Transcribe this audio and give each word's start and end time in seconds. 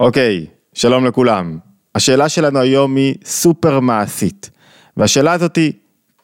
אוקיי, 0.00 0.46
שלום 0.74 1.06
לכולם. 1.06 1.58
השאלה 1.94 2.28
שלנו 2.28 2.58
היום 2.58 2.96
היא 2.96 3.14
סופר 3.24 3.80
מעשית, 3.80 4.50
והשאלה 4.96 5.32
הזאת 5.32 5.56
היא, 5.56 5.72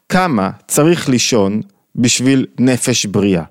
כמה 0.08 0.50
צריך 0.66 1.08
לישון 1.08 1.60
בשביל 1.96 2.46
נפש 2.60 3.06
בריאה? 3.06 3.42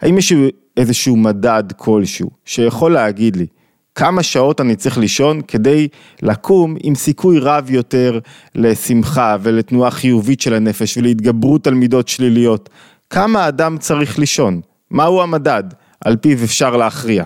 האם 0.00 0.18
יש 0.18 0.32
איזשהו 0.76 1.16
מדד 1.16 1.64
כלשהו 1.76 2.30
שיכול 2.44 2.92
להגיד 2.92 3.36
לי 3.36 3.46
כמה 3.94 4.22
שעות 4.22 4.60
אני 4.60 4.76
צריך 4.76 4.98
לישון 4.98 5.40
כדי 5.48 5.88
לקום 6.22 6.76
עם 6.82 6.94
סיכוי 6.94 7.38
רב 7.38 7.70
יותר 7.70 8.18
לשמחה 8.54 9.36
ולתנועה 9.42 9.90
חיובית 9.90 10.40
של 10.40 10.54
הנפש 10.54 10.96
ולהתגברות 10.96 11.66
על 11.66 11.74
מידות 11.74 12.08
שליליות? 12.08 12.68
כמה 13.10 13.48
אדם 13.48 13.78
צריך 13.78 14.18
לישון? 14.18 14.60
מהו 14.90 15.22
המדד? 15.22 15.64
על 16.04 16.16
פיו 16.16 16.44
אפשר 16.44 16.76
להכריע. 16.76 17.24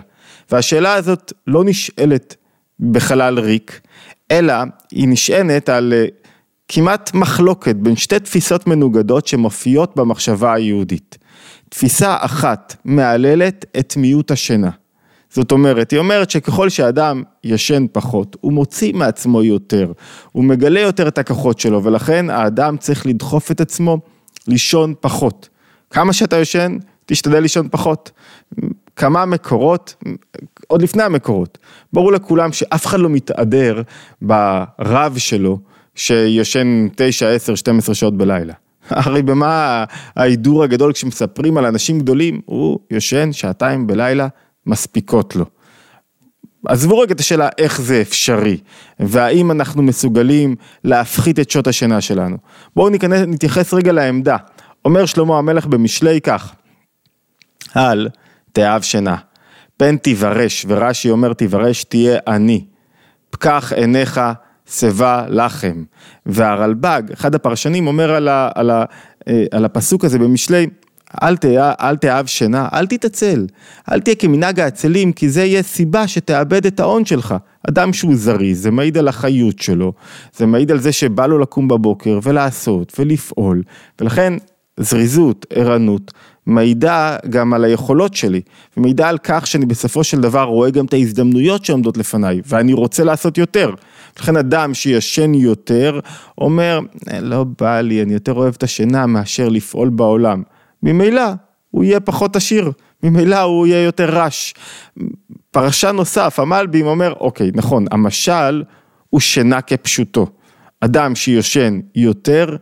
והשאלה 0.51 0.95
הזאת 0.95 1.33
לא 1.47 1.65
נשאלת 1.65 2.37
בחלל 2.81 3.39
ריק, 3.39 3.81
אלא 4.31 4.55
היא 4.91 5.09
נשענת 5.09 5.69
על 5.69 5.93
אה, 5.97 6.07
כמעט 6.69 7.15
מחלוקת 7.15 7.77
בין 7.77 7.97
שתי 7.97 8.19
תפיסות 8.19 8.67
מנוגדות 8.67 9.27
שמופיעות 9.27 9.97
במחשבה 9.97 10.55
היהודית. 10.55 11.19
תפיסה 11.69 12.17
אחת 12.21 12.77
מהללת 12.85 13.65
את 13.79 13.97
מיעוט 13.97 14.31
השינה. 14.31 14.71
זאת 15.31 15.53
אומרת, 15.53 15.91
היא 15.91 15.99
אומרת 15.99 16.31
שככל 16.31 16.69
שאדם 16.69 17.23
ישן 17.45 17.87
פחות, 17.93 18.37
הוא 18.41 18.53
מוציא 18.53 18.93
מעצמו 18.93 19.43
יותר, 19.43 19.93
הוא 20.33 20.45
מגלה 20.45 20.81
יותר 20.81 21.09
את 21.09 21.19
הכוחות 21.19 21.59
שלו, 21.61 21.85
ולכן 21.85 22.31
האדם 22.31 22.77
צריך 22.77 23.07
לדחוף 23.07 23.51
את 23.51 23.61
עצמו 23.61 23.99
לישון 24.49 24.95
פחות. 25.01 25.49
כמה 25.91 26.13
שאתה 26.13 26.37
ישן, 26.37 26.79
תשתדל 27.07 27.41
לישון 27.41 27.69
פחות. 27.71 28.11
כמה 29.03 29.27
מקורות, 29.27 29.95
עוד 30.67 30.83
לפני 30.83 31.03
המקורות, 31.03 31.59
ברור 31.93 32.13
לכולם 32.13 32.53
שאף 32.53 32.87
אחד 32.87 33.01
לא 33.01 33.09
מתהדר 33.09 33.83
ברב 34.23 35.19
שלו 35.19 35.59
שישן 35.95 36.89
9, 36.97 37.29
10, 37.31 37.55
12 37.55 37.95
שעות 37.95 38.17
בלילה. 38.17 38.55
הרי 38.91 39.23
במה 39.23 39.85
ההידור 40.17 40.63
הגדול 40.63 40.93
כשמספרים 40.93 41.57
על 41.57 41.67
אנשים 41.67 41.99
גדולים, 41.99 42.41
הוא 42.45 42.79
ישן 42.91 43.33
שעתיים 43.33 43.87
בלילה 43.87 44.29
מספיקות 44.67 45.37
לו. 45.37 45.45
עזבו 46.67 46.99
רגע 46.99 47.15
את 47.15 47.21
השאלה 47.21 47.49
איך 47.59 47.81
זה 47.81 48.01
אפשרי, 48.01 48.59
והאם 49.01 49.51
אנחנו 49.51 49.83
מסוגלים 49.83 50.55
להפחית 50.85 51.39
את 51.39 51.51
שעות 51.51 51.67
השינה 51.67 52.01
שלנו. 52.01 52.37
בואו 52.77 52.91
נתייחס 53.27 53.75
רגע 53.75 53.93
לעמדה. 53.93 54.37
אומר 54.85 55.07
שלמה 55.07 55.39
המלך 55.39 55.67
במשלי 55.67 56.21
כך, 56.21 56.53
על 57.75 58.09
תאהב 58.53 58.83
שינה, 58.83 59.17
פן 59.77 59.97
תיברש, 59.97 60.67
ורש"י 60.69 61.11
אומר 61.11 61.33
תיברש 61.33 61.85
תהיה 61.85 62.19
עני, 62.29 62.65
פקח 63.31 63.73
עיניך 63.77 64.21
שיבה 64.67 65.25
לחם. 65.29 65.85
והרלב"ג, 66.27 67.03
אחד 67.13 67.35
הפרשנים 67.35 67.87
אומר 67.87 68.15
על, 68.15 68.29
ה, 68.29 68.51
על, 68.55 68.71
ה, 68.71 68.85
אה, 69.29 69.45
על 69.51 69.65
הפסוק 69.65 70.05
הזה 70.05 70.19
במשלי, 70.19 70.67
אל, 71.23 71.37
תא, 71.37 71.73
אל 71.81 71.97
תאהב 71.97 72.27
שינה, 72.27 72.69
אל 72.73 72.87
תתעצל, 72.87 73.47
אל 73.93 74.01
תהיה 74.01 74.17
כמנהג 74.17 74.61
העצלים, 74.61 75.13
כי 75.13 75.29
זה 75.29 75.45
יהיה 75.45 75.63
סיבה 75.63 76.09
שתאבד 76.09 76.67
את 76.67 76.81
ההון 76.81 77.05
שלך. 77.05 77.35
אדם 77.69 77.93
שהוא 77.93 78.17
זריז, 78.17 78.63
זה 78.63 78.71
מעיד 78.71 78.99
על 78.99 79.09
החיות 79.09 79.59
שלו, 79.59 79.93
זה 80.37 80.47
מעיד 80.47 80.71
על 80.71 80.79
זה 80.79 80.93
שבא 80.93 81.27
לו 81.27 81.39
לקום 81.39 81.69
בבוקר 81.69 82.19
ולעשות 82.23 82.93
ולפעול, 82.99 83.63
ולכן 84.01 84.33
זריזות, 84.81 85.47
ערנות, 85.51 86.13
מעידה 86.47 87.17
גם 87.31 87.55
על 87.55 87.65
היכולות 87.65 88.15
שלי, 88.15 88.41
ומעידה 88.77 89.09
על 89.09 89.19
כך 89.19 89.47
שאני 89.47 89.67
בסופו 89.67 90.05
של 90.05 90.21
דבר 90.21 90.43
רואה 90.43 90.71
גם 90.71 90.85
את 90.85 90.93
ההזדמנויות 90.93 91.65
שעומדות 91.65 91.97
לפניי, 91.97 92.41
ואני 92.47 92.73
רוצה 92.73 93.05
לעשות 93.05 93.39
יותר. 93.39 93.75
לכן 94.19 94.37
אדם 94.37 94.75
שישן 94.75 95.35
יותר, 95.35 96.01
אומר, 96.39 96.81
אה, 97.11 97.21
לא 97.21 97.45
בא 97.61 97.81
לי, 97.81 98.03
אני 98.03 98.13
יותר 98.13 98.33
אוהב 98.33 98.55
את 98.57 98.63
השינה 98.63 99.07
מאשר 99.07 99.49
לפעול 99.49 99.89
בעולם. 99.89 100.43
ממילא 100.83 101.25
הוא 101.71 101.85
יהיה 101.85 102.01
פחות 102.01 102.37
עשיר, 102.37 102.73
ממילא 103.03 103.41
הוא 103.41 103.67
יהיה 103.67 103.83
יותר 103.83 104.11
רש. 104.11 104.55
פרשה 105.51 105.93
נוסף, 105.93 106.41
המלבים 106.41 106.87
אומר, 106.87 107.13
אוקיי, 107.21 107.51
נכון, 107.55 107.85
המשל 107.91 108.63
הוא 109.11 109.21
שינה 109.21 109.61
כפשוטו. 109.61 110.27
אדם 110.81 111.15
שיושן 111.15 111.81
יותר, 111.95 112.57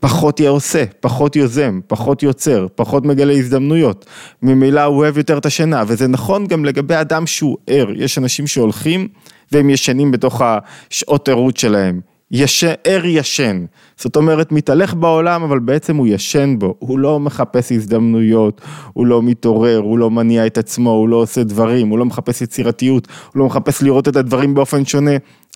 פחות 0.00 0.40
יהיה 0.40 0.50
עושה, 0.50 0.84
פחות 1.00 1.36
יוזם, 1.36 1.80
פחות 1.86 2.22
יוצר, 2.22 2.66
פחות 2.74 3.06
מגלה 3.06 3.32
הזדמנויות. 3.32 4.06
ממילא 4.42 4.80
הוא 4.80 4.96
אוהב 4.96 5.18
יותר 5.18 5.38
את 5.38 5.46
השינה, 5.46 5.84
וזה 5.86 6.08
נכון 6.08 6.46
גם 6.46 6.64
לגבי 6.64 6.94
אדם 6.94 7.26
שהוא 7.26 7.56
ער. 7.66 7.86
יש 7.96 8.18
אנשים 8.18 8.46
שהולכים 8.46 9.08
והם 9.52 9.70
ישנים 9.70 10.10
בתוך 10.10 10.42
השעות 10.44 11.28
ערות 11.28 11.56
שלהם. 11.56 12.00
יש... 12.30 12.64
ער 12.84 13.06
ישן, 13.06 13.64
זאת 13.96 14.16
אומרת 14.16 14.52
מתהלך 14.52 14.94
בעולם 14.94 15.42
אבל 15.42 15.58
בעצם 15.58 15.96
הוא 15.96 16.06
ישן 16.06 16.58
בו, 16.58 16.74
הוא 16.78 16.98
לא 16.98 17.20
מחפש 17.20 17.72
הזדמנויות, 17.72 18.60
הוא 18.92 19.06
לא 19.06 19.22
מתעורר, 19.22 19.78
הוא 19.78 19.98
לא 19.98 20.10
מניע 20.10 20.46
את 20.46 20.58
עצמו, 20.58 20.90
הוא 20.90 21.08
לא 21.08 21.16
עושה 21.16 21.44
דברים, 21.44 21.88
הוא 21.88 21.98
לא 21.98 22.04
מחפש 22.04 22.42
יצירתיות, 22.42 23.08
הוא 23.32 23.40
לא 23.40 23.46
מחפש 23.46 23.82
לראות 23.82 24.08
את 24.08 24.16
הדברים 24.16 24.54
באופן 24.54 24.84
שונה, 24.84 25.10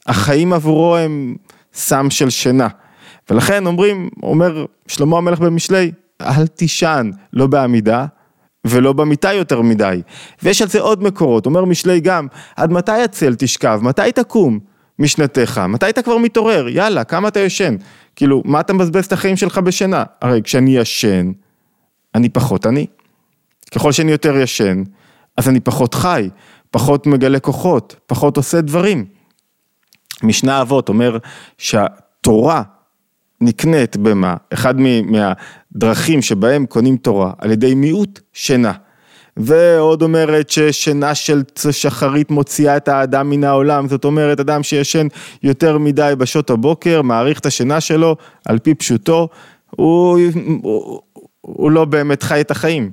החיים 0.07 0.53
עבורו 0.53 0.97
הם 0.97 1.37
סם 1.75 2.11
של 2.11 2.31
שינה. 2.31 2.69
ולכן 3.31 3.67
אומרים, 3.67 4.09
אומר 4.23 4.67
שלמה 4.89 5.19
המלך 5.19 5.39
במשלי, 5.41 5.93
אל 6.23 6.47
תישן, 6.47 7.11
לא 7.33 7.47
בעמידה 7.47 8.07
ולא 8.65 8.93
במיטה 8.93 9.33
יותר 9.33 9.63
מדי. 9.63 10.03
ויש 10.43 10.63
על 10.63 10.69
זה 10.69 10.81
עוד 10.81 11.03
מקורות, 11.03 11.47
אומר 11.47 11.65
משלי 11.65 12.01
גם, 12.01 12.27
עד 12.57 12.73
מתי 12.73 13.03
הצל 13.03 13.35
תשכב, 13.39 13.81
מתי 13.83 14.13
תקום 14.13 14.59
משנתך, 14.99 15.59
מתי 15.59 15.89
אתה 15.89 16.03
כבר 16.03 16.19
מתעורר, 16.19 16.69
יאללה, 16.69 17.05
כמה 17.05 17.29
אתה 17.29 17.41
ישן? 17.41 17.77
כאילו, 18.17 18.43
מה 18.45 18.61
אתה 18.61 18.73
מבזבז 18.73 19.05
את 19.05 19.13
החיים 19.13 19.37
שלך 19.37 19.59
בשינה? 19.59 20.05
הרי 20.23 20.43
כשאני 20.43 20.77
ישן, 20.77 21.33
אני 22.15 22.29
פחות 22.29 22.67
אני. 22.67 22.87
ככל 23.75 23.93
שאני 23.93 24.13
יותר 24.13 24.37
ישן, 24.37 24.83
אז 25.37 25.49
אני 25.49 25.61
פחות 25.61 25.95
חי, 25.95 26.29
פחות 26.71 27.07
מגלה 27.07 27.41
כוחות, 27.41 27.97
פחות 28.07 28.37
עושה 28.37 28.61
דברים. 28.61 29.05
משנה 30.23 30.61
אבות 30.61 30.89
אומר 30.89 31.19
שהתורה 31.59 32.63
נקנית 33.41 33.97
במה? 33.97 34.35
אחד 34.53 34.75
מהדרכים 34.81 36.23
שבהם 36.23 36.67
קונים 36.67 36.97
תורה, 36.97 37.33
על 37.39 37.51
ידי 37.51 37.75
מיעוט 37.75 38.21
שינה. 38.33 38.73
ועוד 39.37 40.03
אומרת 40.03 40.51
ששינה 40.51 41.15
של 41.15 41.43
שחרית 41.71 42.31
מוציאה 42.31 42.77
את 42.77 42.89
האדם 42.89 43.31
מן 43.31 43.45
העולם, 43.45 43.89
זאת 43.89 44.05
אומרת 44.05 44.41
אדם 44.41 44.63
שישן 44.63 45.07
יותר 45.43 45.79
מדי 45.79 46.13
בשעות 46.19 46.51
הבוקר, 46.51 47.03
מעריך 47.03 47.39
את 47.39 47.47
השינה 47.47 47.81
שלו, 47.81 48.17
על 48.45 48.59
פי 48.59 48.75
פשוטו, 48.75 49.29
הוא, 49.71 50.19
הוא, 50.63 51.01
הוא 51.41 51.71
לא 51.71 51.85
באמת 51.85 52.23
חי 52.23 52.41
את 52.41 52.51
החיים. 52.51 52.91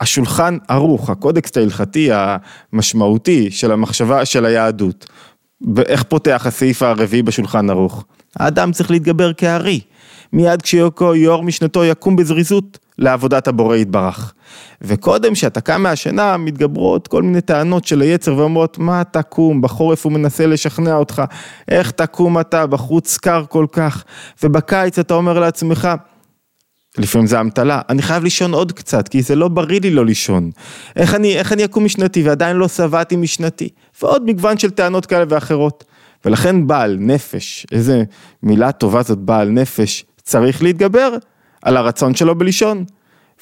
השולחן 0.00 0.56
ערוך, 0.68 1.10
הקודקסט 1.10 1.56
ההלכתי 1.56 2.08
המשמעותי 2.12 3.50
של 3.50 3.72
המחשבה 3.72 4.24
של 4.24 4.44
היהדות. 4.44 5.06
ואיך 5.74 6.02
פותח 6.02 6.42
הסעיף 6.46 6.82
הרביעי 6.82 7.22
בשולחן 7.22 7.70
ערוך? 7.70 8.04
האדם 8.36 8.72
צריך 8.72 8.90
להתגבר 8.90 9.32
כארי. 9.32 9.80
מיד 10.32 10.62
כשיוקו 10.62 11.14
יו"ר 11.14 11.42
משנתו 11.42 11.84
יקום 11.84 12.16
בזריזות 12.16 12.78
לעבודת 12.98 13.48
הבורא 13.48 13.76
יתברך. 13.76 14.32
וקודם 14.82 15.34
שאתה 15.34 15.60
קם 15.60 15.82
מהשינה 15.82 16.36
מתגברות 16.36 17.08
כל 17.08 17.22
מיני 17.22 17.40
טענות 17.40 17.84
של 17.84 18.00
היצר 18.00 18.36
ואומרות 18.36 18.78
מה 18.78 19.02
תקום 19.04 19.60
בחורף 19.60 20.04
הוא 20.04 20.12
מנסה 20.12 20.46
לשכנע 20.46 20.94
אותך 20.94 21.22
איך 21.68 21.90
תקום 21.90 22.40
אתה 22.40 22.66
בחוץ 22.66 23.18
קר 23.18 23.44
כל 23.48 23.66
כך 23.72 24.04
ובקיץ 24.42 24.98
אתה 24.98 25.14
אומר 25.14 25.38
לעצמך 25.38 25.88
לפעמים 26.98 27.26
זה 27.26 27.40
אמתלה, 27.40 27.80
אני 27.88 28.02
חייב 28.02 28.24
לישון 28.24 28.54
עוד 28.54 28.72
קצת, 28.72 29.08
כי 29.08 29.22
זה 29.22 29.36
לא 29.36 29.48
בריא 29.48 29.80
לי 29.80 29.90
לא 29.90 30.06
לישון. 30.06 30.50
איך 30.96 31.14
אני, 31.14 31.36
איך 31.36 31.52
אני 31.52 31.64
אקום 31.64 31.84
משנתי 31.84 32.22
ועדיין 32.22 32.56
לא 32.56 32.68
שבעתי 32.68 33.16
משנתי? 33.16 33.68
ועוד 34.02 34.24
מגוון 34.26 34.58
של 34.58 34.70
טענות 34.70 35.06
כאלה 35.06 35.24
ואחרות. 35.28 35.84
ולכן 36.24 36.66
בעל 36.66 36.96
נפש, 37.00 37.66
איזה 37.72 38.04
מילה 38.42 38.72
טובה 38.72 39.02
זאת 39.02 39.18
בעל 39.18 39.48
נפש, 39.48 40.04
צריך 40.22 40.62
להתגבר 40.62 41.16
על 41.62 41.76
הרצון 41.76 42.14
שלו 42.14 42.34
בלישון. 42.34 42.84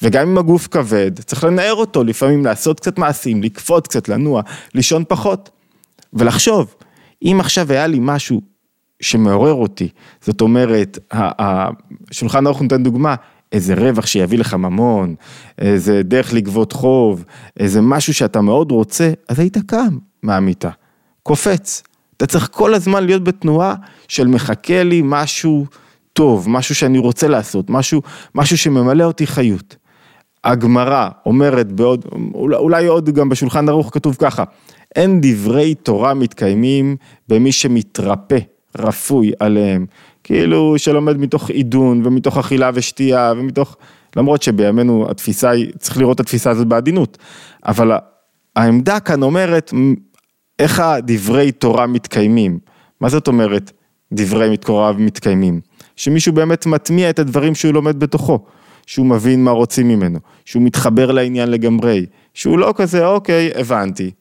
וגם 0.01 0.27
אם 0.29 0.37
הגוף 0.37 0.67
כבד, 0.67 1.19
צריך 1.19 1.43
לנער 1.43 1.73
אותו, 1.73 2.03
לפעמים 2.03 2.45
לעשות 2.45 2.79
קצת 2.79 2.97
מעשים, 2.97 3.43
לקפוץ 3.43 3.87
קצת, 3.87 4.09
לנוע, 4.09 4.41
לישון 4.75 5.03
פחות. 5.07 5.49
ולחשוב, 6.13 6.75
אם 7.23 7.37
עכשיו 7.39 7.71
היה 7.71 7.87
לי 7.87 7.97
משהו 8.01 8.41
שמעורר 9.01 9.53
אותי, 9.53 9.89
זאת 10.21 10.41
אומרת, 10.41 10.99
השולחן 11.11 12.47
ערוך 12.47 12.61
נותן 12.61 12.83
דוגמה, 12.83 13.15
איזה 13.51 13.73
רווח 13.73 14.05
שיביא 14.05 14.39
לך 14.39 14.53
ממון, 14.53 15.15
איזה 15.57 16.03
דרך 16.03 16.33
לגבות 16.33 16.71
חוב, 16.71 17.23
איזה 17.59 17.81
משהו 17.81 18.13
שאתה 18.13 18.41
מאוד 18.41 18.71
רוצה, 18.71 19.11
אז 19.29 19.39
היית 19.39 19.57
קם 19.67 19.97
מהמיטה, 20.23 20.69
קופץ. 21.23 21.83
אתה 22.21 22.29
צריך 22.29 22.49
כל 22.51 22.73
הזמן 22.73 23.03
להיות 23.03 23.23
בתנועה 23.23 23.75
של 24.07 24.27
מחכה 24.27 24.83
לי 24.83 25.01
משהו 25.05 25.65
טוב, 26.13 26.49
משהו 26.49 26.75
שאני 26.75 26.97
רוצה 26.97 27.27
לעשות, 27.27 27.69
משהו, 27.69 28.01
משהו 28.35 28.57
שממלא 28.57 29.03
אותי 29.03 29.27
חיות. 29.27 29.75
הגמרא 30.43 31.09
אומרת 31.25 31.71
בעוד, 31.71 32.05
אולי 32.33 32.87
עוד 32.87 33.09
גם 33.09 33.29
בשולחן 33.29 33.69
ערוך 33.69 33.89
כתוב 33.93 34.15
ככה, 34.19 34.43
אין 34.95 35.19
דברי 35.21 35.75
תורה 35.75 36.13
מתקיימים 36.13 36.95
במי 37.29 37.51
שמתרפא, 37.51 38.37
רפוי 38.77 39.31
עליהם. 39.39 39.85
כאילו 40.23 40.73
שלומד 40.77 41.17
מתוך 41.17 41.49
עידון 41.49 42.01
ומתוך 42.05 42.37
אכילה 42.37 42.71
ושתייה 42.73 43.33
ומתוך, 43.37 43.77
למרות 44.15 44.41
שבימינו 44.41 45.11
התפיסה 45.11 45.49
היא, 45.49 45.71
צריך 45.79 45.97
לראות 45.97 46.15
את 46.15 46.19
התפיסה 46.19 46.49
הזאת 46.49 46.67
בעדינות, 46.67 47.17
אבל 47.65 47.91
העמדה 48.55 48.99
כאן 48.99 49.23
אומרת 49.23 49.73
איך 50.61 50.79
הדברי 50.79 51.51
תורה 51.51 51.87
מתקיימים. 51.87 52.59
מה 52.99 53.09
זאת 53.09 53.27
אומרת 53.27 53.71
דברי 54.11 54.57
תורה 54.57 54.91
מתקיימים? 54.93 55.61
שמישהו 55.95 56.33
באמת 56.33 56.65
מטמיע 56.65 57.09
את 57.09 57.19
הדברים 57.19 57.55
שהוא 57.55 57.73
לומד 57.73 57.99
בתוכו, 57.99 58.39
שהוא 58.85 59.05
מבין 59.05 59.43
מה 59.43 59.51
רוצים 59.51 59.87
ממנו, 59.87 60.19
שהוא 60.45 60.63
מתחבר 60.63 61.11
לעניין 61.11 61.51
לגמרי, 61.51 62.05
שהוא 62.33 62.59
לא 62.59 62.73
כזה 62.77 63.05
אוקיי 63.05 63.51
הבנתי, 63.55 64.11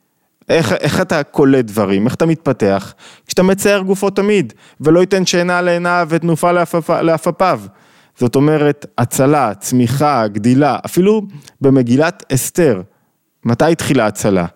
איך, 0.48 0.72
איך 0.72 1.00
אתה 1.00 1.22
קולט 1.22 1.64
דברים, 1.64 2.06
איך 2.06 2.14
אתה 2.14 2.26
מתפתח, 2.26 2.94
כשאתה 3.26 3.42
מצייר 3.42 3.80
גופו 3.80 4.10
תמיד, 4.10 4.52
ולא 4.80 5.00
ייתן 5.00 5.26
שינה 5.26 5.60
לעיניו 5.60 6.06
ותנופה 6.10 6.52
לעפפיו. 7.02 7.60
זאת 8.18 8.36
אומרת, 8.36 8.86
הצלה, 8.98 9.54
צמיחה, 9.54 10.28
גדילה, 10.28 10.78
אפילו 10.84 11.22
במגילת 11.60 12.24
אסתר, 12.34 12.82
מתי 13.44 13.72
התחילה 13.72 14.06
הצלה? 14.06 14.46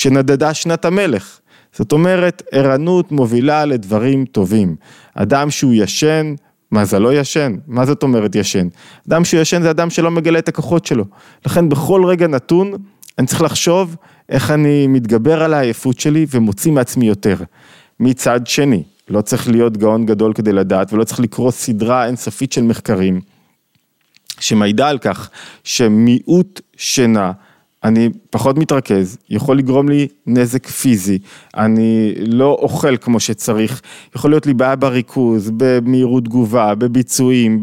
כשנדדה 0.00 0.54
שנת 0.54 0.84
המלך. 0.84 1.38
זאת 1.76 1.92
אומרת, 1.92 2.42
ערנות 2.52 3.12
מובילה 3.12 3.64
לדברים 3.64 4.24
טובים. 4.24 4.76
אדם 5.14 5.50
שהוא 5.50 5.74
ישן, 5.74 6.34
מה 6.70 6.84
זה 6.84 6.98
לא 6.98 7.14
ישן? 7.14 7.56
מה 7.66 7.86
זאת 7.86 8.02
אומרת 8.02 8.34
ישן? 8.34 8.68
אדם 9.08 9.24
שהוא 9.24 9.40
ישן 9.40 9.62
זה 9.62 9.70
אדם 9.70 9.90
שלא 9.90 10.10
מגלה 10.10 10.38
את 10.38 10.48
הכוחות 10.48 10.86
שלו. 10.86 11.04
לכן 11.46 11.68
בכל 11.68 12.04
רגע 12.04 12.26
נתון, 12.26 12.72
אני 13.18 13.26
צריך 13.26 13.42
לחשוב 13.42 13.96
איך 14.28 14.50
אני 14.50 14.86
מתגבר 14.86 15.42
על 15.42 15.54
העייפות 15.54 16.00
שלי 16.00 16.26
ומוציא 16.30 16.72
מעצמי 16.72 17.06
יותר. 17.06 17.36
מצד 18.00 18.46
שני, 18.46 18.82
לא 19.08 19.20
צריך 19.20 19.48
להיות 19.48 19.76
גאון 19.76 20.06
גדול 20.06 20.32
כדי 20.32 20.52
לדעת 20.52 20.92
ולא 20.92 21.04
צריך 21.04 21.20
לקרוא 21.20 21.50
סדרה 21.50 22.06
אינסופית 22.06 22.52
של 22.52 22.62
מחקרים 22.62 23.20
שמעידה 24.40 24.88
על 24.88 24.98
כך 24.98 25.30
שמיעוט 25.64 26.60
שינה 26.76 27.32
אני 27.84 28.08
פחות 28.30 28.58
מתרכז, 28.58 29.18
יכול 29.30 29.58
לגרום 29.58 29.88
לי 29.88 30.08
נזק 30.26 30.66
פיזי, 30.66 31.18
אני 31.56 32.14
לא 32.16 32.56
אוכל 32.62 32.96
כמו 32.96 33.20
שצריך, 33.20 33.80
יכול 34.16 34.30
להיות 34.30 34.46
לי 34.46 34.54
בעיה 34.54 34.76
בריכוז, 34.76 35.50
במהירות 35.56 36.24
תגובה, 36.24 36.74
בביצועים, 36.74 37.62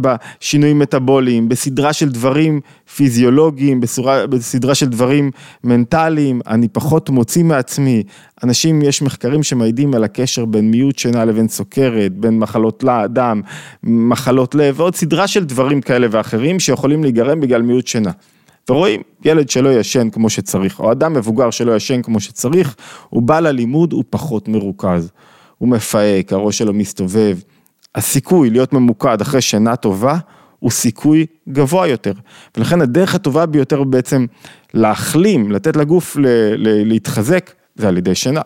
בשינויים 0.00 0.78
מטאבוליים, 0.78 1.48
בסדרה 1.48 1.92
של 1.92 2.08
דברים 2.08 2.60
פיזיולוגיים, 2.96 3.80
בסדרה 4.28 4.74
של 4.74 4.86
דברים 4.86 5.30
מנטליים, 5.64 6.40
אני 6.46 6.68
פחות 6.68 7.10
מוציא 7.10 7.44
מעצמי. 7.44 8.02
אנשים, 8.42 8.82
יש 8.82 9.02
מחקרים 9.02 9.42
שמעידים 9.42 9.94
על 9.94 10.04
הקשר 10.04 10.44
בין 10.44 10.70
מיעוט 10.70 10.98
שינה 10.98 11.24
לבין 11.24 11.48
סוכרת, 11.48 12.12
בין 12.12 12.38
מחלות 12.38 12.84
דם, 13.12 13.40
מחלות 13.82 14.54
לב, 14.54 14.80
ועוד 14.80 14.94
סדרה 14.94 15.26
של 15.26 15.44
דברים 15.44 15.80
כאלה 15.80 16.06
ואחרים 16.10 16.60
שיכולים 16.60 17.02
להיגרם 17.02 17.40
בגלל 17.40 17.62
מיעוט 17.62 17.86
שינה. 17.86 18.10
ורואים 18.70 19.00
ילד 19.24 19.50
שלא 19.50 19.68
ישן 19.68 20.10
כמו 20.10 20.30
שצריך, 20.30 20.80
או 20.80 20.92
אדם 20.92 21.12
מבוגר 21.12 21.50
שלא 21.50 21.76
ישן 21.76 22.02
כמו 22.02 22.20
שצריך, 22.20 22.76
הוא 23.08 23.22
בא 23.22 23.40
ללימוד, 23.40 23.92
הוא 23.92 24.04
פחות 24.10 24.48
מרוכז, 24.48 25.10
הוא 25.58 25.68
מפהק, 25.68 26.32
הראש 26.32 26.58
שלו 26.58 26.72
מסתובב. 26.72 27.38
הסיכוי 27.94 28.50
להיות 28.50 28.72
ממוקד 28.72 29.20
אחרי 29.20 29.40
שינה 29.40 29.76
טובה, 29.76 30.18
הוא 30.58 30.70
סיכוי 30.70 31.26
גבוה 31.48 31.88
יותר. 31.88 32.12
ולכן 32.56 32.80
הדרך 32.80 33.14
הטובה 33.14 33.46
ביותר 33.46 33.84
בעצם 33.84 34.26
להחלים, 34.74 35.52
לתת 35.52 35.76
לגוף 35.76 36.16
ל- 36.16 36.26
ל- 36.56 36.88
להתחזק, 36.88 37.50
זה 37.82 37.88
על 37.88 37.98
ידי 37.98 38.14
שינה. 38.14 38.40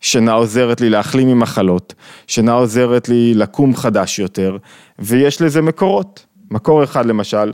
שינה 0.00 0.32
עוזרת 0.32 0.80
לי 0.80 0.90
להחלים 0.90 1.28
ממחלות, 1.28 1.94
שינה 2.26 2.52
עוזרת 2.52 3.08
לי 3.08 3.34
לקום 3.34 3.76
חדש 3.76 4.18
יותר, 4.18 4.56
ויש 4.98 5.42
לזה 5.42 5.62
מקורות. 5.62 6.26
מקור 6.50 6.84
אחד 6.84 7.06
למשל, 7.06 7.52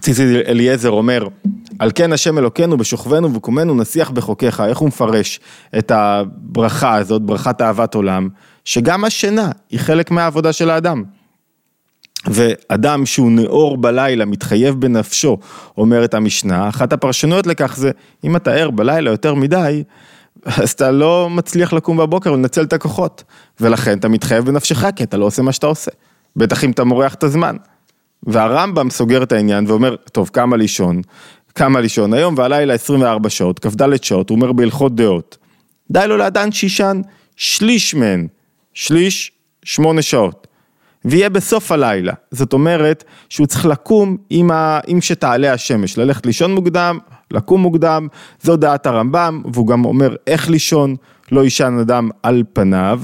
ציצי 0.00 0.22
אליעזר 0.46 0.90
אומר, 0.90 1.28
על 1.78 1.90
כן 1.94 2.12
השם 2.12 2.38
אלוקינו 2.38 2.76
בשוכבנו 2.76 3.28
ובקומנו 3.28 3.74
נשיח 3.74 4.10
בחוקיך, 4.10 4.60
איך 4.60 4.78
הוא 4.78 4.88
מפרש 4.88 5.40
את 5.78 5.90
הברכה 5.90 6.94
הזאת, 6.94 7.22
ברכת 7.22 7.60
אהבת 7.60 7.94
עולם, 7.94 8.28
שגם 8.64 9.04
השינה 9.04 9.50
היא 9.70 9.80
חלק 9.80 10.10
מהעבודה 10.10 10.52
של 10.52 10.70
האדם. 10.70 11.04
ואדם 12.26 13.06
שהוא 13.06 13.32
נאור 13.32 13.76
בלילה, 13.76 14.24
מתחייב 14.24 14.80
בנפשו, 14.80 15.38
אומרת 15.78 16.14
המשנה, 16.14 16.68
אחת 16.68 16.92
הפרשנויות 16.92 17.46
לכך 17.46 17.76
זה, 17.76 17.90
אם 18.24 18.36
אתה 18.36 18.52
ער 18.52 18.70
בלילה 18.70 19.10
יותר 19.10 19.34
מדי, 19.34 19.82
אז 20.44 20.70
אתה 20.70 20.90
לא 20.90 21.28
מצליח 21.30 21.72
לקום 21.72 21.96
בבוקר 21.96 22.32
ולנצל 22.32 22.62
את 22.62 22.72
הכוחות, 22.72 23.24
ולכן 23.60 23.98
אתה 23.98 24.08
מתחייב 24.08 24.44
בנפשך, 24.44 24.84
כי 24.96 25.04
אתה 25.04 25.16
לא 25.16 25.24
עושה 25.24 25.42
מה 25.42 25.52
שאתה 25.52 25.66
עושה. 25.66 25.90
בטח 26.36 26.64
אם 26.64 26.70
אתה 26.70 26.84
מורח 26.84 27.14
את 27.14 27.22
הזמן. 27.22 27.56
והרמב"ם 28.26 28.90
סוגר 28.90 29.22
את 29.22 29.32
העניין 29.32 29.64
ואומר, 29.68 29.96
טוב, 29.96 30.30
כמה 30.32 30.56
לישון, 30.56 31.02
כמה 31.54 31.80
לישון, 31.80 32.14
היום 32.14 32.34
והלילה 32.38 32.74
24 32.74 33.30
שעות, 33.30 33.58
כ"ד 33.58 34.02
שעות, 34.02 34.30
הוא 34.30 34.36
אומר 34.36 34.52
בהלכות 34.52 34.94
דעות. 34.94 35.38
די 35.90 36.04
לו 36.08 36.16
לאדן 36.16 36.52
שישן 36.52 37.00
שליש 37.36 37.94
מהן, 37.94 38.26
שליש, 38.74 39.32
שמונה 39.64 40.02
שעות. 40.02 40.43
ויהיה 41.04 41.28
בסוף 41.28 41.72
הלילה, 41.72 42.12
זאת 42.30 42.52
אומרת 42.52 43.04
שהוא 43.28 43.46
צריך 43.46 43.66
לקום 43.66 44.16
עם, 44.30 44.50
ה... 44.50 44.80
עם 44.86 45.00
שתעלה 45.00 45.52
השמש, 45.52 45.98
ללכת 45.98 46.26
לישון 46.26 46.54
מוקדם, 46.54 46.98
לקום 47.30 47.60
מוקדם, 47.60 48.08
זו 48.42 48.56
דעת 48.56 48.86
הרמב"ם, 48.86 49.42
והוא 49.52 49.66
גם 49.66 49.84
אומר 49.84 50.16
איך 50.26 50.50
לישון, 50.50 50.96
לא 51.32 51.44
יישן 51.44 51.78
אדם 51.80 52.08
על 52.22 52.42
פניו. 52.52 53.00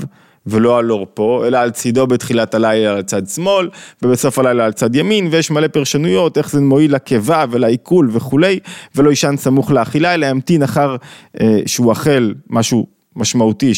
ולא 0.46 0.78
על 0.78 0.88
עורפו, 0.88 1.44
אלא 1.44 1.58
על 1.58 1.70
צידו 1.70 2.06
בתחילת 2.06 2.54
הלילה 2.54 2.90
על 2.90 3.02
צד 3.02 3.28
שמאל, 3.28 3.68
ובסוף 4.02 4.38
הלילה 4.38 4.64
על 4.64 4.72
צד 4.72 4.94
ימין, 4.94 5.28
ויש 5.30 5.50
מלא 5.50 5.68
פרשנויות, 5.68 6.38
איך 6.38 6.50
זה 6.50 6.60
מועיל 6.60 6.94
לקיבה 6.94 7.44
ולעיכול 7.50 8.08
וכולי, 8.12 8.58
ולא 8.94 9.10
יישן 9.10 9.36
סמוך 9.36 9.70
לאכילה, 9.70 10.14
אלא 10.14 10.26
ימתין 10.26 10.62
אחר 10.62 10.96
אה, 11.40 11.60
שהוא 11.66 11.92
אכל 11.92 12.32
משהו 12.50 12.86
משמעותי, 13.16 13.72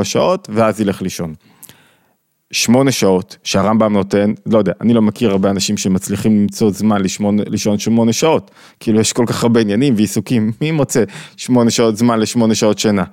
3-4 0.00 0.04
שעות, 0.04 0.48
ואז 0.52 0.80
ילך 0.80 1.02
לישון. 1.02 1.34
שמונה 2.54 2.92
שעות 2.92 3.36
שהרמב"ם 3.44 3.92
נותן, 3.92 4.32
לא 4.46 4.58
יודע, 4.58 4.72
אני 4.80 4.94
לא 4.94 5.02
מכיר 5.02 5.30
הרבה 5.30 5.50
אנשים 5.50 5.76
שמצליחים 5.76 6.40
למצוא 6.40 6.70
זמן 6.70 7.00
לשמונה, 7.00 7.42
לישון 7.46 7.78
שמונה 7.78 8.12
שעות, 8.12 8.50
כאילו 8.80 9.00
יש 9.00 9.12
כל 9.12 9.24
כך 9.26 9.42
הרבה 9.42 9.60
עניינים 9.60 9.94
ועיסוקים, 9.96 10.52
מי 10.60 10.70
מוצא 10.70 11.04
שמונה 11.36 11.70
שעות 11.70 11.96
זמן 11.96 12.20
לשמונה 12.20 12.54
שעות 12.54 12.78
שינה? 12.78 13.04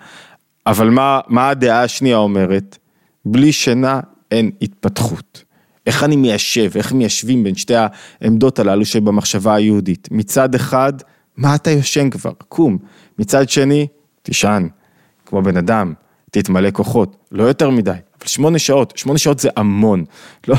אבל 0.65 0.89
מה, 0.89 1.19
מה 1.27 1.49
הדעה 1.49 1.83
השנייה 1.83 2.17
אומרת? 2.17 2.77
בלי 3.25 3.51
שינה 3.51 3.99
אין 4.31 4.51
התפתחות. 4.61 5.43
איך 5.87 6.03
אני 6.03 6.15
מיישב, 6.15 6.71
איך 6.75 6.93
מיישבים 6.93 7.43
בין 7.43 7.55
שתי 7.55 7.73
העמדות 8.21 8.59
הללו 8.59 8.85
שבמחשבה 8.85 9.55
היהודית. 9.55 10.07
מצד 10.11 10.55
אחד, 10.55 10.93
מה 11.37 11.55
אתה 11.55 11.71
יושן 11.71 12.09
כבר? 12.09 12.31
קום. 12.49 12.77
מצד 13.19 13.49
שני, 13.49 13.87
תישן, 14.21 14.67
כמו 15.25 15.41
בן 15.41 15.57
אדם, 15.57 15.93
תתמלא 16.31 16.69
כוחות, 16.71 17.15
לא 17.31 17.43
יותר 17.43 17.69
מדי. 17.69 17.91
אבל 18.21 18.27
שמונה 18.27 18.59
שעות, 18.59 18.93
שמונה 18.95 19.19
שעות 19.19 19.39
זה 19.39 19.49
המון. 19.55 20.05
לא, 20.47 20.55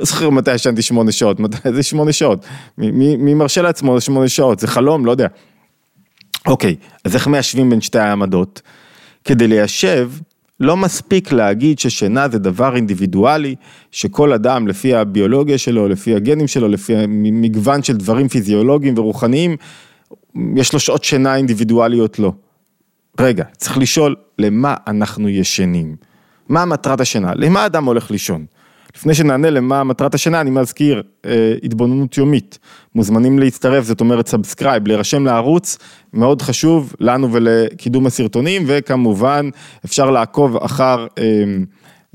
לא 0.00 0.06
זוכר 0.06 0.30
מתי 0.30 0.54
ישנתי 0.54 0.82
שמונה 0.82 1.12
שעות, 1.12 1.40
מתי 1.40 1.72
זה 1.72 1.82
שמונה 1.82 2.12
שעות. 2.12 2.46
מי, 2.78 3.16
מי 3.16 3.34
מרשה 3.34 3.62
לעצמו 3.62 4.00
שמונה 4.00 4.28
שעות? 4.28 4.60
זה 4.60 4.66
חלום, 4.66 5.06
לא 5.06 5.10
יודע. 5.10 5.26
אוקיי, 6.46 6.76
אז 7.04 7.14
איך 7.14 7.26
מיישבים 7.26 7.70
בין 7.70 7.80
שתי 7.80 7.98
העמדות? 7.98 8.62
כדי 9.24 9.46
ליישב, 9.46 10.10
לא 10.60 10.76
מספיק 10.76 11.32
להגיד 11.32 11.78
ששינה 11.78 12.28
זה 12.28 12.38
דבר 12.38 12.76
אינדיבידואלי, 12.76 13.54
שכל 13.90 14.32
אדם 14.32 14.68
לפי 14.68 14.94
הביולוגיה 14.94 15.58
שלו, 15.58 15.88
לפי 15.88 16.14
הגנים 16.14 16.48
שלו, 16.48 16.68
לפי 16.68 16.94
מגוון 17.08 17.82
של 17.82 17.96
דברים 17.96 18.28
פיזיולוגיים 18.28 18.98
ורוחניים, 18.98 19.56
יש 20.56 20.72
לו 20.72 20.78
שעות 20.78 21.04
שינה 21.04 21.36
אינדיבידואליות 21.36 22.18
לא. 22.18 22.32
רגע, 23.20 23.44
צריך 23.56 23.78
לשאול, 23.78 24.16
למה 24.38 24.74
אנחנו 24.86 25.28
ישנים? 25.28 25.96
מה 26.48 26.64
מטרת 26.64 27.00
השינה? 27.00 27.32
למה 27.34 27.66
אדם 27.66 27.84
הולך 27.84 28.10
לישון? 28.10 28.44
לפני 28.96 29.14
שנענה 29.14 29.50
למה 29.50 29.84
מטרת 29.84 30.14
השינה, 30.14 30.40
אני 30.40 30.50
מזכיר 30.50 31.02
אה, 31.26 31.54
התבוננות 31.62 32.18
יומית. 32.18 32.58
מוזמנים 32.94 33.38
להצטרף, 33.38 33.84
זאת 33.84 34.00
אומרת 34.00 34.28
subscribe, 34.28 34.86
להירשם 34.86 35.24
לערוץ, 35.24 35.78
מאוד 36.12 36.42
חשוב 36.42 36.94
לנו 37.00 37.32
ולקידום 37.32 38.06
הסרטונים, 38.06 38.64
וכמובן 38.66 39.50
אפשר 39.84 40.10
לעקוב 40.10 40.56
אחר, 40.56 41.06
אה, 41.18 41.24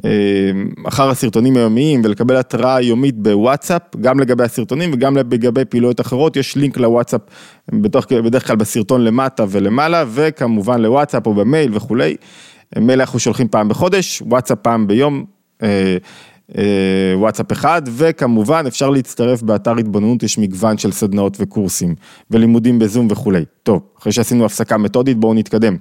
אה, 0.06 0.52
אחר 0.88 1.10
הסרטונים 1.10 1.58
היומיים 1.58 2.02
ולקבל 2.04 2.36
התראה 2.36 2.82
יומית 2.82 3.18
בוואטסאפ, 3.18 3.82
גם 4.02 4.20
לגבי 4.20 4.44
הסרטונים 4.44 4.92
וגם 4.94 5.18
לגבי 5.18 5.66
פעילויות 5.66 6.02
אחרות, 6.02 6.36
יש 6.36 6.56
לינק 6.56 6.78
לוואטסאפ 6.78 7.22
בתוך, 7.72 8.06
בדרך 8.14 8.48
כלל 8.48 8.56
בסרטון 8.56 9.04
למטה 9.04 9.46
ולמעלה, 9.50 10.06
וכמובן 10.08 10.82
לוואטסאפ 10.82 11.28
או 11.28 11.34
במייל 11.34 11.72
וכולי. 11.74 12.16
מייל 12.78 13.02
אנחנו 13.02 13.20
שולחים 13.20 13.48
פעם 13.48 13.70
בחודש, 13.70 14.22
וואטסאפ 14.22 14.58
פעם 14.62 14.88
ביום. 14.88 15.26
אה, 15.64 15.98
אה, 16.58 17.14
וואטסאפ 17.16 17.52
אחד, 17.52 17.82
וכמובן 17.86 18.64
אפשר 18.68 18.90
להצטרף 18.90 19.42
באתר 19.42 19.78
התבוננות, 19.78 20.24
יש 20.24 20.38
מגוון 20.38 20.78
של 20.78 20.92
סדנאות 20.92 21.38
וקורסים, 21.40 21.96
ולימודים 22.32 22.80
בזום 22.80 23.08
וכולי. 23.12 23.46
טוב, 23.64 23.82
אחרי 24.00 24.12
שעשינו 24.12 24.46
הפסקה 24.46 24.78
מתודית, 24.78 25.18
בואו 25.18 25.34
נתקדם. 25.34 25.78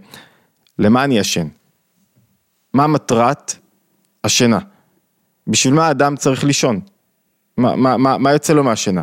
למה 0.78 1.04
אני 1.04 1.18
ישן? 1.18 1.46
מה 2.74 2.86
מטרת 2.86 3.54
השינה? 4.24 4.58
בשביל 5.46 5.74
מה 5.74 5.90
אדם 5.90 6.16
צריך 6.16 6.44
לישון? 6.44 6.80
מה, 7.56 7.76
מה, 7.76 7.96
מה, 7.96 8.18
מה 8.18 8.32
יוצא 8.32 8.52
לו 8.52 8.64
מהשינה? 8.64 9.02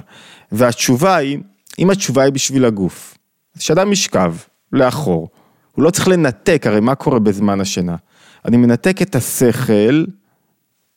והתשובה 0.52 1.16
היא, 1.16 1.40
אם 1.80 1.90
התשובה 1.90 2.24
היא 2.24 2.34
בשביל 2.34 2.66
הגוף, 2.66 3.18
שאדם 3.60 3.92
ישכב 3.92 4.36
לאחור, 4.72 5.30
הוא 5.76 5.84
לא 5.84 5.90
צריך 5.90 6.08
לנתק, 6.08 6.64
הרי 6.68 6.80
מה 6.80 6.96
קורה 6.96 7.20
בזמן 7.20 7.62
השינה? 7.62 7.96
אני 8.46 8.58
מנתק 8.58 9.02
את 9.02 9.16
השכל, 9.16 10.06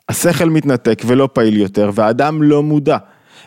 השכל 0.09 0.51
מתנתק 0.51 1.03
ולא 1.07 1.29
פעיל 1.33 1.57
יותר, 1.57 1.91
והאדם 1.95 2.43
לא 2.43 2.63
מודע, 2.63 2.99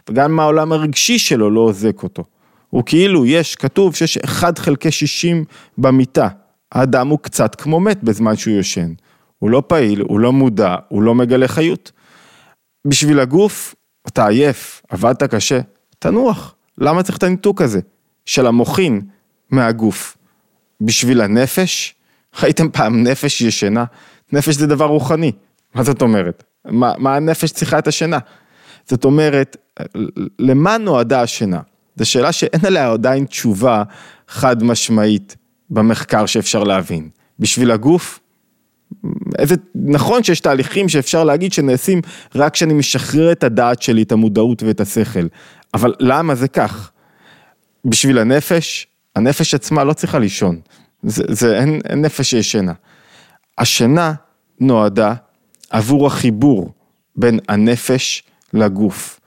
וגם 0.09 0.39
העולם 0.39 0.71
הרגשי 0.71 1.19
שלו 1.19 1.49
לא 1.49 1.59
עוזק 1.59 2.03
אותו. 2.03 2.23
הוא 2.69 2.83
כאילו, 2.85 3.25
יש, 3.25 3.55
כתוב 3.55 3.95
שיש 3.95 4.17
1 4.17 4.59
חלקי 4.59 4.91
60 4.91 5.45
במיטה, 5.77 6.27
האדם 6.71 7.07
הוא 7.07 7.19
קצת 7.19 7.55
כמו 7.55 7.79
מת 7.79 8.03
בזמן 8.03 8.35
שהוא 8.35 8.53
יושן. 8.53 8.93
הוא 9.39 9.49
לא 9.49 9.63
פעיל, 9.67 10.01
הוא 10.01 10.19
לא 10.19 10.33
מודע, 10.33 10.75
הוא 10.87 11.01
לא 11.01 11.15
מגלה 11.15 11.47
חיות. 11.47 11.91
בשביל 12.87 13.19
הגוף, 13.19 13.75
אתה 14.07 14.27
עייף, 14.27 14.81
עבדת 14.89 15.23
קשה, 15.23 15.59
תנוח. 15.99 16.55
למה 16.77 17.03
צריך 17.03 17.17
את 17.17 17.23
הניתוק 17.23 17.61
הזה 17.61 17.79
של 18.25 18.47
המוחין 18.47 19.01
מהגוף? 19.49 20.17
בשביל 20.81 21.21
הנפש? 21.21 21.95
ראיתם 22.41 22.69
פעם 22.69 23.03
נפש 23.03 23.41
ישנה? 23.41 23.85
נפש 24.31 24.55
זה 24.55 24.67
דבר 24.67 24.85
רוחני, 24.85 25.31
מה 25.75 25.83
זאת 25.83 26.01
אומרת? 26.01 26.43
מה, 26.65 26.93
מה 26.97 27.15
הנפש 27.15 27.51
צריכה 27.51 27.79
את 27.79 27.87
השינה? 27.87 28.17
זאת 28.89 29.05
אומרת, 29.05 29.57
למה 30.39 30.77
נועדה 30.77 31.21
השינה? 31.21 31.59
זו 31.95 32.05
שאלה 32.05 32.31
שאין 32.31 32.65
עליה 32.65 32.91
עדיין 32.91 33.25
תשובה 33.25 33.83
חד 34.27 34.63
משמעית 34.63 35.35
במחקר 35.69 36.25
שאפשר 36.25 36.63
להבין. 36.63 37.09
בשביל 37.39 37.71
הגוף, 37.71 38.19
איזה, 39.39 39.55
נכון 39.75 40.23
שיש 40.23 40.39
תהליכים 40.39 40.89
שאפשר 40.89 41.23
להגיד 41.23 41.53
שנעשים 41.53 42.01
רק 42.35 42.53
כשאני 42.53 42.73
משחרר 42.73 43.31
את 43.31 43.43
הדעת 43.43 43.81
שלי, 43.81 44.01
את 44.01 44.11
המודעות 44.11 44.63
ואת 44.63 44.81
השכל, 44.81 45.27
אבל 45.73 45.93
למה 45.99 46.35
זה 46.35 46.47
כך? 46.47 46.91
בשביל 47.85 48.17
הנפש, 48.17 48.87
הנפש 49.15 49.53
עצמה 49.53 49.83
לא 49.83 49.93
צריכה 49.93 50.19
לישון, 50.19 50.59
זה, 51.03 51.23
זה 51.27 51.59
אין, 51.59 51.79
אין 51.85 52.01
נפש 52.01 52.29
שישנה. 52.29 52.73
השינה 53.57 54.13
נועדה 54.59 55.13
עבור 55.69 56.07
החיבור 56.07 56.73
בין 57.15 57.39
הנפש 57.49 58.23
לגוף. 58.53 59.19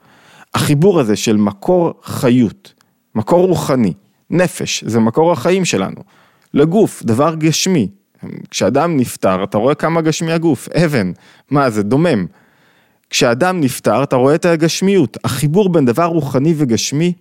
החיבור 0.53 0.99
הזה 0.99 1.15
של 1.15 1.37
מקור 1.37 1.93
חיות, 2.03 2.73
מקור 3.15 3.47
רוחני, 3.47 3.93
נפש, 4.29 4.83
זה 4.83 4.99
מקור 4.99 5.31
החיים 5.31 5.65
שלנו, 5.65 6.01
לגוף, 6.53 7.03
דבר 7.03 7.35
גשמי, 7.35 7.89
כשאדם 8.51 8.97
נפטר, 8.97 9.43
אתה 9.43 9.57
רואה 9.57 9.75
כמה 9.75 10.01
גשמי 10.01 10.31
הגוף, 10.31 10.69
אבן, 10.69 11.11
מה 11.49 11.69
זה 11.69 11.83
דומם. 11.83 12.25
כשאדם 13.09 13.61
נפטר, 13.61 14.03
אתה 14.03 14.15
רואה 14.15 14.35
את 14.35 14.45
הגשמיות. 14.45 15.17
החיבור 15.23 15.69
בין 15.69 15.85
דבר 15.85 16.05
רוחני 16.05 16.53
וגשמי 16.57 17.13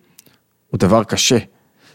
הוא 0.70 0.78
דבר 0.78 1.04
קשה. 1.04 1.38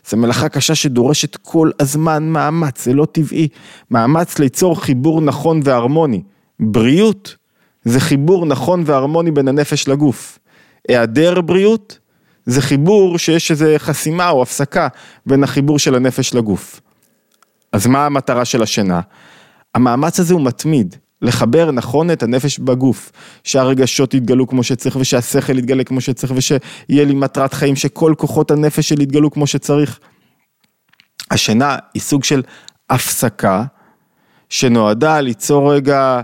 זו 0.08 0.18
מלאכה 0.18 0.50
קשה 0.50 0.76
שדורשת 0.76 1.36
כל 1.36 1.72
הזמן 1.80 2.30
מאמץ, 2.30 2.86
זה 2.86 2.94
לא 2.94 3.06
טבעי. 3.12 3.48
מאמץ 3.92 4.40
ליצור 4.40 4.82
חיבור 4.82 5.22
נכון 5.22 5.60
והרמוני. 5.64 6.24
בריאות 6.60 7.36
זה 7.84 8.00
חיבור 8.00 8.46
נכון 8.46 8.84
והרמוני 8.86 9.32
בין 9.32 9.48
הנפש 9.48 9.88
לגוף. 9.88 10.40
היעדר 10.88 11.42
בריאות 11.42 12.00
זה 12.46 12.62
חיבור 12.62 13.18
שיש 13.18 13.52
איזו 13.52 13.66
חסימה 13.78 14.30
או 14.30 14.42
הפסקה 14.42 14.88
בין 15.26 15.44
החיבור 15.44 15.80
של 15.80 15.96
הנפש 15.96 16.34
לגוף. 16.34 16.82
אז 17.72 17.88
מה 17.88 18.06
המטרה 18.06 18.46
של 18.46 18.64
השינה? 18.64 19.02
המאמץ 19.76 20.20
הזה 20.20 20.34
הוא 20.34 20.42
מתמיד, 20.42 20.96
לחבר 21.22 21.72
נכון 21.72 22.12
את 22.12 22.24
הנפש 22.24 22.60
בגוף, 22.60 23.12
שהרגשות 23.44 24.14
יתגלו 24.14 24.48
כמו 24.48 24.64
שצריך 24.64 24.96
ושהשכל 25.00 25.58
יתגלה 25.58 25.84
כמו 25.84 26.02
שצריך 26.02 26.34
ושיהיה 26.36 27.06
לי 27.06 27.14
מטרת 27.14 27.54
חיים, 27.54 27.76
שכל 27.76 28.14
כוחות 28.18 28.52
הנפש 28.52 28.90
שלי 28.90 29.04
יתגלו 29.04 29.32
כמו 29.32 29.48
שצריך. 29.48 30.00
השינה 31.32 31.78
היא 31.94 32.02
סוג 32.02 32.24
של 32.24 32.42
הפסקה 32.90 33.64
שנועדה 34.50 35.22
ליצור 35.22 35.74
רגע 35.74 36.22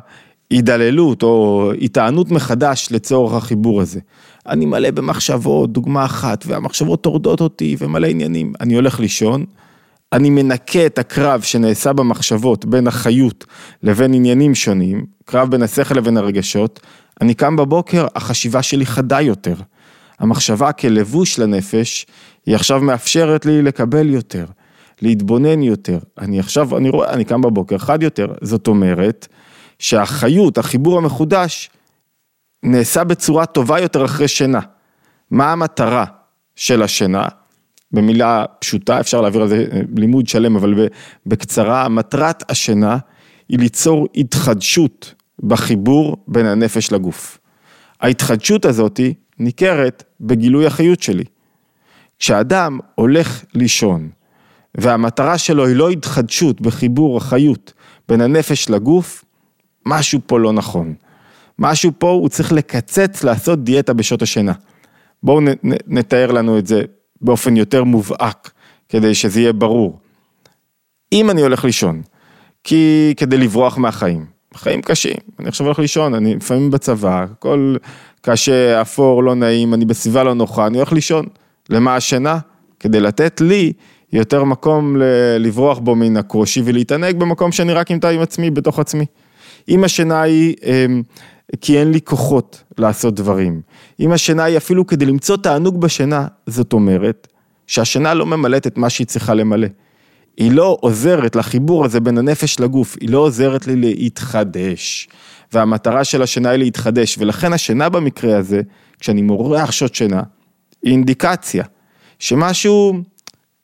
הידללות 0.49 1.23
או 1.23 1.71
התענות 1.81 2.31
מחדש 2.31 2.87
לצורך 2.91 3.33
החיבור 3.33 3.81
הזה. 3.81 3.99
אני 4.47 4.65
מלא 4.65 4.91
במחשבות, 4.91 5.73
דוגמה 5.73 6.05
אחת, 6.05 6.43
והמחשבות 6.47 7.01
טורדות 7.01 7.41
אותי 7.41 7.75
ומלא 7.79 8.07
עניינים. 8.07 8.53
אני 8.61 8.75
הולך 8.75 8.99
לישון, 8.99 9.45
אני 10.13 10.29
מנקה 10.29 10.85
את 10.85 11.00
הקרב 11.00 11.41
שנעשה 11.41 11.93
במחשבות 11.93 12.65
בין 12.65 12.88
החיות 12.88 13.45
לבין 13.83 14.13
עניינים 14.13 14.55
שונים, 14.55 15.05
קרב 15.25 15.51
בין 15.51 15.62
השכל 15.63 15.95
לבין 15.95 16.17
הרגשות, 16.17 16.79
אני 17.21 17.33
קם 17.33 17.55
בבוקר, 17.55 18.07
החשיבה 18.15 18.62
שלי 18.62 18.85
חדה 18.85 19.21
יותר. 19.21 19.55
המחשבה 20.19 20.71
כלבוש 20.71 21.39
לנפש, 21.39 22.05
היא 22.45 22.55
עכשיו 22.55 22.81
מאפשרת 22.81 23.45
לי 23.45 23.62
לקבל 23.62 24.09
יותר, 24.09 24.45
להתבונן 25.01 25.63
יותר. 25.63 26.00
אני 26.17 26.39
עכשיו, 26.39 26.77
אני 26.77 26.89
רואה, 26.89 27.13
אני 27.13 27.25
קם 27.25 27.41
בבוקר 27.41 27.77
חד 27.77 28.03
יותר, 28.03 28.27
זאת 28.41 28.67
אומרת 28.67 29.27
שהחיות, 29.79 30.57
החיבור 30.57 30.97
המחודש, 30.97 31.69
נעשה 32.63 33.03
בצורה 33.03 33.45
טובה 33.45 33.79
יותר 33.79 34.05
אחרי 34.05 34.27
שינה. 34.27 34.59
מה 35.31 35.51
המטרה 35.51 36.05
של 36.55 36.83
השינה? 36.83 37.27
במילה 37.95 38.45
פשוטה, 38.59 38.99
אפשר 38.99 39.21
להעביר 39.21 39.41
על 39.41 39.47
זה 39.47 39.65
אה, 39.71 39.81
לימוד 39.97 40.27
שלם, 40.27 40.55
אבל 40.55 40.87
בקצרה, 41.25 41.89
מטרת 41.89 42.51
השינה 42.51 42.97
היא 43.49 43.59
ליצור 43.59 44.07
התחדשות 44.15 45.13
בחיבור 45.43 46.17
בין 46.27 46.45
הנפש 46.45 46.91
לגוף. 46.91 47.37
ההתחדשות 48.01 48.65
הזאת 48.65 48.99
ניכרת 49.39 50.03
בגילוי 50.21 50.65
החיות 50.65 51.01
שלי. 51.01 51.23
כשאדם 52.19 52.79
הולך 52.95 53.43
לישון, 53.53 54.09
והמטרה 54.75 55.37
שלו 55.37 55.67
היא 55.67 55.75
לא 55.75 55.89
התחדשות 55.89 56.61
בחיבור 56.61 57.17
החיות 57.17 57.73
בין 58.09 58.21
הנפש 58.21 58.69
לגוף, 58.69 59.25
משהו 59.85 60.19
פה 60.25 60.39
לא 60.39 60.53
נכון. 60.53 60.93
משהו 61.59 61.91
פה 61.97 62.09
הוא 62.09 62.29
צריך 62.29 62.51
לקצץ 62.51 63.23
לעשות 63.23 63.63
דיאטה 63.63 63.93
בשעות 63.93 64.21
השינה. 64.21 64.53
בואו 65.23 65.39
נתאר 65.87 66.31
לנו 66.31 66.57
את 66.57 66.67
זה 66.67 66.81
באופן 67.22 67.57
יותר 67.57 67.84
מובהק, 67.84 68.51
כדי 68.89 69.13
שזה 69.13 69.41
יהיה 69.41 69.53
ברור. 69.53 70.00
אם 71.13 71.29
אני 71.29 71.41
הולך 71.41 71.65
לישון, 71.65 72.01
כי 72.63 73.13
כדי 73.17 73.38
לברוח 73.38 73.77
מהחיים, 73.77 74.25
חיים 74.55 74.81
קשים, 74.81 75.17
אני 75.39 75.48
עכשיו 75.48 75.65
הולך 75.67 75.79
לישון, 75.79 76.13
אני 76.13 76.36
לפעמים 76.36 76.72
בצבא, 76.72 77.24
הכל 77.24 77.75
קשה, 78.22 78.81
אפור, 78.81 79.24
לא 79.24 79.36
נעים, 79.36 79.74
אני 79.74 79.86
בסביבה 79.86 80.24
לא 80.24 80.34
נוחה, 80.34 80.67
אני 80.67 80.77
הולך 80.77 80.93
לישון. 80.93 81.25
למה 81.69 81.95
השינה? 81.95 82.39
כדי 82.79 83.00
לתת 83.00 83.41
לי 83.41 83.74
יותר 84.13 84.43
מקום 84.43 84.95
לברוח 85.39 85.79
בו 85.79 85.95
מן 85.95 86.17
הקושי 86.17 86.62
ולהתענג 86.65 87.15
במקום 87.15 87.51
שאני 87.51 87.74
רק 87.74 87.91
אמצא 87.91 88.07
עם 88.07 88.22
עצמי, 88.22 88.51
בתוך 88.51 88.79
עצמי. 88.79 89.05
אם 89.69 89.84
השינה 89.84 90.22
היא 90.22 90.55
אמ, 90.63 91.03
כי 91.61 91.79
אין 91.79 91.91
לי 91.91 92.01
כוחות 92.01 92.63
לעשות 92.77 93.15
דברים. 93.15 93.61
אם 93.99 94.11
השינה 94.11 94.43
היא 94.43 94.57
אפילו 94.57 94.87
כדי 94.87 95.05
למצוא 95.05 95.37
תענוג 95.37 95.81
בשינה, 95.81 96.27
זאת 96.47 96.73
אומרת 96.73 97.27
שהשינה 97.67 98.13
לא 98.13 98.25
ממלאת 98.25 98.67
את 98.67 98.77
מה 98.77 98.89
שהיא 98.89 99.07
צריכה 99.07 99.33
למלא. 99.33 99.67
היא 100.37 100.51
לא 100.51 100.77
עוזרת 100.81 101.35
לחיבור 101.35 101.85
הזה 101.85 101.99
בין 101.99 102.17
הנפש 102.17 102.59
לגוף, 102.59 102.95
היא 103.01 103.09
לא 103.09 103.17
עוזרת 103.17 103.67
לי 103.67 103.75
להתחדש. 103.75 105.07
והמטרה 105.53 106.03
של 106.03 106.21
השינה 106.21 106.49
היא 106.49 106.59
להתחדש, 106.59 107.17
ולכן 107.17 107.53
השינה 107.53 107.89
במקרה 107.89 108.37
הזה, 108.37 108.61
כשאני 108.99 109.21
מורח 109.21 109.71
שעות 109.71 109.95
שינה, 109.95 110.23
היא 110.83 110.91
אינדיקציה 110.91 111.63
שמשהו 112.19 112.93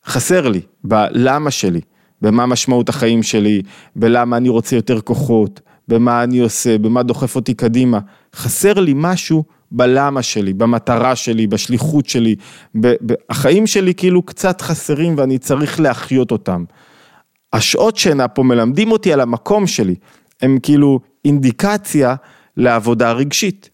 חסר 0.05 0.47
לי 0.47 0.61
בלמה 0.83 1.51
שלי, 1.51 1.81
במה 2.21 2.45
משמעות 2.45 2.89
החיים 2.89 3.23
שלי, 3.23 3.61
בלמה 3.95 4.37
אני 4.37 4.49
רוצה 4.49 4.75
יותר 4.75 5.01
כוחות, 5.01 5.61
במה 5.91 6.23
אני 6.23 6.39
עושה, 6.39 6.77
במה 6.77 7.03
דוחף 7.03 7.35
אותי 7.35 7.53
קדימה. 7.53 7.99
חסר 8.35 8.73
לי 8.73 8.93
משהו 8.95 9.43
בלמה 9.71 10.21
שלי, 10.21 10.53
במטרה 10.53 11.15
שלי, 11.15 11.47
בשליחות 11.47 12.09
שלי. 12.09 12.35
ב- 12.75 12.95
ב- 13.05 13.13
החיים 13.29 13.67
שלי 13.67 13.93
כאילו 13.93 14.21
קצת 14.21 14.61
חסרים 14.61 15.15
ואני 15.17 15.37
צריך 15.37 15.79
להחיות 15.79 16.31
אותם. 16.31 16.63
השעות 17.53 17.97
שינה 17.97 18.27
פה 18.27 18.43
מלמדים 18.43 18.91
אותי 18.91 19.13
על 19.13 19.19
המקום 19.19 19.67
שלי, 19.67 19.95
הם 20.41 20.57
כאילו 20.63 20.99
אינדיקציה 21.25 22.15
לעבודה 22.57 23.11
רגשית, 23.11 23.69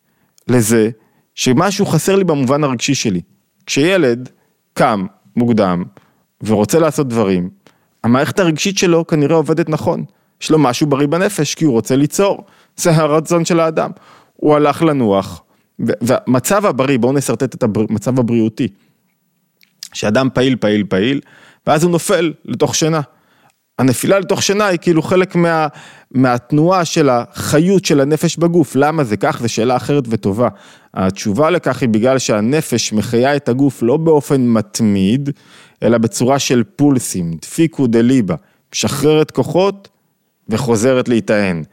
לזה 0.48 0.90
שמשהו 1.36 1.86
חסר 1.86 2.16
לי 2.16 2.24
במובן 2.24 2.64
הרגשי 2.64 2.96
שלי. 2.96 3.22
כשילד 3.66 4.30
קם 4.74 5.06
מוקדם 5.36 5.84
ורוצה 6.42 6.80
לעשות 6.80 7.08
דברים, 7.08 7.50
המערכת 8.04 8.40
הרגשית 8.40 8.78
שלו 8.78 9.08
כנראה 9.08 9.36
עובדת 9.36 9.70
נכון. 9.70 10.06
יש 10.42 10.52
לו 10.52 10.60
משהו 10.60 10.88
בריא 10.88 11.08
בנפש, 11.08 11.56
כי 11.56 11.66
הוא 11.66 11.74
רוצה 11.74 11.96
ליצור, 11.96 12.44
זה 12.78 12.92
הרצון 12.92 13.46
של 13.46 13.60
האדם. 13.60 13.92
הוא 14.36 14.56
הלך 14.56 14.82
לנוח, 14.82 15.42
והמצב 15.80 16.66
הבריא, 16.66 17.00
בואו 17.00 17.14
נשרטט 17.14 17.56
את 17.56 17.64
המצב 17.64 18.20
הבריאותי, 18.20 18.68
שאדם 19.94 20.30
פעיל, 20.34 20.56
פעיל, 20.56 20.84
פעיל, 20.90 21.22
ואז 21.68 21.84
הוא 21.84 21.92
נופל 21.92 22.34
לתוך 22.46 22.76
שינה. 22.76 23.02
הנפילה 23.80 24.20
לתוך 24.20 24.44
שינה 24.44 24.66
היא 24.66 24.80
כאילו 24.82 25.02
חלק 25.02 25.36
מה, 25.36 25.68
מהתנועה 26.12 26.86
של 26.86 27.10
החיות 27.10 27.86
של 27.86 28.00
הנפש 28.02 28.38
בגוף. 28.38 28.76
למה 28.76 29.04
זה 29.04 29.18
כך? 29.18 29.40
זו 29.42 29.50
שאלה 29.50 29.76
אחרת 29.76 30.04
וטובה. 30.10 30.50
התשובה 30.94 31.50
לכך 31.50 31.82
היא 31.82 31.90
בגלל 31.90 32.20
שהנפש 32.20 32.94
מחיה 32.94 33.36
את 33.36 33.50
הגוף 33.50 33.84
לא 33.84 33.98
באופן 33.98 34.48
מתמיד, 34.48 35.30
אלא 35.84 35.98
בצורה 35.98 36.40
של 36.40 36.64
פולסים, 36.76 37.34
דפיקו 37.42 37.88
דליבה, 37.88 38.36
משחררת 38.74 39.32
כוחות 39.32 39.90
וחוזרת 40.50 41.10
להיטען. 41.10 41.64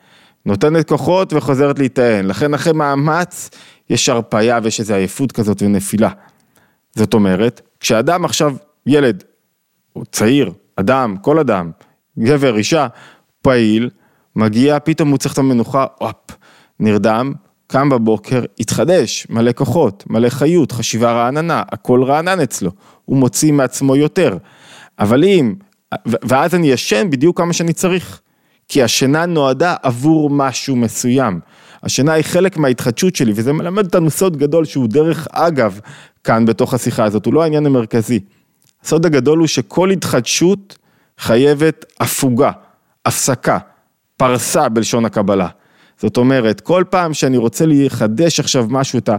נותנת 0.46 0.88
כוחות 0.88 1.32
וחוזרת 1.32 1.78
להיטען. 1.78 2.26
לכן 2.26 2.54
אחרי 2.54 2.72
מאמץ 2.72 3.50
יש 3.90 4.08
הרפאיה 4.08 4.58
ויש 4.62 4.80
איזו 4.80 4.94
עייפות 4.94 5.32
כזאת 5.32 5.62
ונפילה. 5.62 6.10
זאת 6.94 7.14
אומרת, 7.14 7.60
כשאדם 7.80 8.24
עכשיו, 8.24 8.56
ילד, 8.86 9.24
הוא 9.92 10.04
צעיר, 10.12 10.52
אדם, 10.76 11.16
כל 11.22 11.38
אדם, 11.38 11.70
גבר, 12.18 12.56
אישה, 12.56 12.86
פעיל, 13.42 13.90
מגיע, 14.36 14.78
פתאום 14.78 15.08
הוא 15.08 15.18
צריך 15.18 15.32
את 15.32 15.38
המנוחה, 15.38 15.86
הופ, 15.98 16.30
נרדם, 16.80 17.32
קם 17.66 17.88
בבוקר, 17.88 18.44
התחדש, 18.60 19.26
מלא 19.30 19.52
כוחות, 19.52 20.04
מלא 20.10 20.28
חיות, 20.28 20.72
חשיבה 20.72 21.12
רעננה, 21.12 21.62
הכל 21.72 22.02
רענן 22.02 22.40
אצלו, 22.40 22.70
הוא 23.04 23.16
מוציא 23.16 23.52
מעצמו 23.52 23.96
יותר. 23.96 24.38
אבל 24.98 25.24
אם, 25.24 25.54
ואז 26.06 26.54
אני 26.54 26.66
ישן 26.66 27.10
בדיוק 27.10 27.38
כמה 27.38 27.52
שאני 27.52 27.72
צריך, 27.72 28.20
כי 28.68 28.82
השינה 28.82 29.26
נועדה 29.26 29.74
עבור 29.82 30.30
משהו 30.30 30.76
מסוים. 30.76 31.40
השינה 31.82 32.12
היא 32.12 32.24
חלק 32.24 32.56
מההתחדשות 32.56 33.16
שלי, 33.16 33.32
וזה 33.36 33.52
מלמד 33.52 33.84
אותנו 33.84 34.10
סוד 34.10 34.36
גדול 34.36 34.64
שהוא 34.64 34.88
דרך 34.88 35.28
אגב 35.30 35.80
כאן 36.24 36.44
בתוך 36.46 36.74
השיחה 36.74 37.04
הזאת, 37.04 37.26
הוא 37.26 37.34
לא 37.34 37.42
העניין 37.42 37.66
המרכזי. 37.66 38.20
הסוד 38.84 39.06
הגדול 39.06 39.38
הוא 39.38 39.46
שכל 39.46 39.90
התחדשות 39.90 40.78
חייבת 41.18 41.84
הפוגה, 42.00 42.50
הפסקה, 43.06 43.58
פרסה 44.16 44.68
בלשון 44.68 45.04
הקבלה. 45.04 45.48
זאת 46.00 46.16
אומרת, 46.16 46.60
כל 46.60 46.84
פעם 46.90 47.14
שאני 47.14 47.36
רוצה 47.36 47.64
לחדש 47.68 48.40
עכשיו 48.40 48.66
משהו, 48.70 48.98
את 48.98 49.08
ה, 49.08 49.16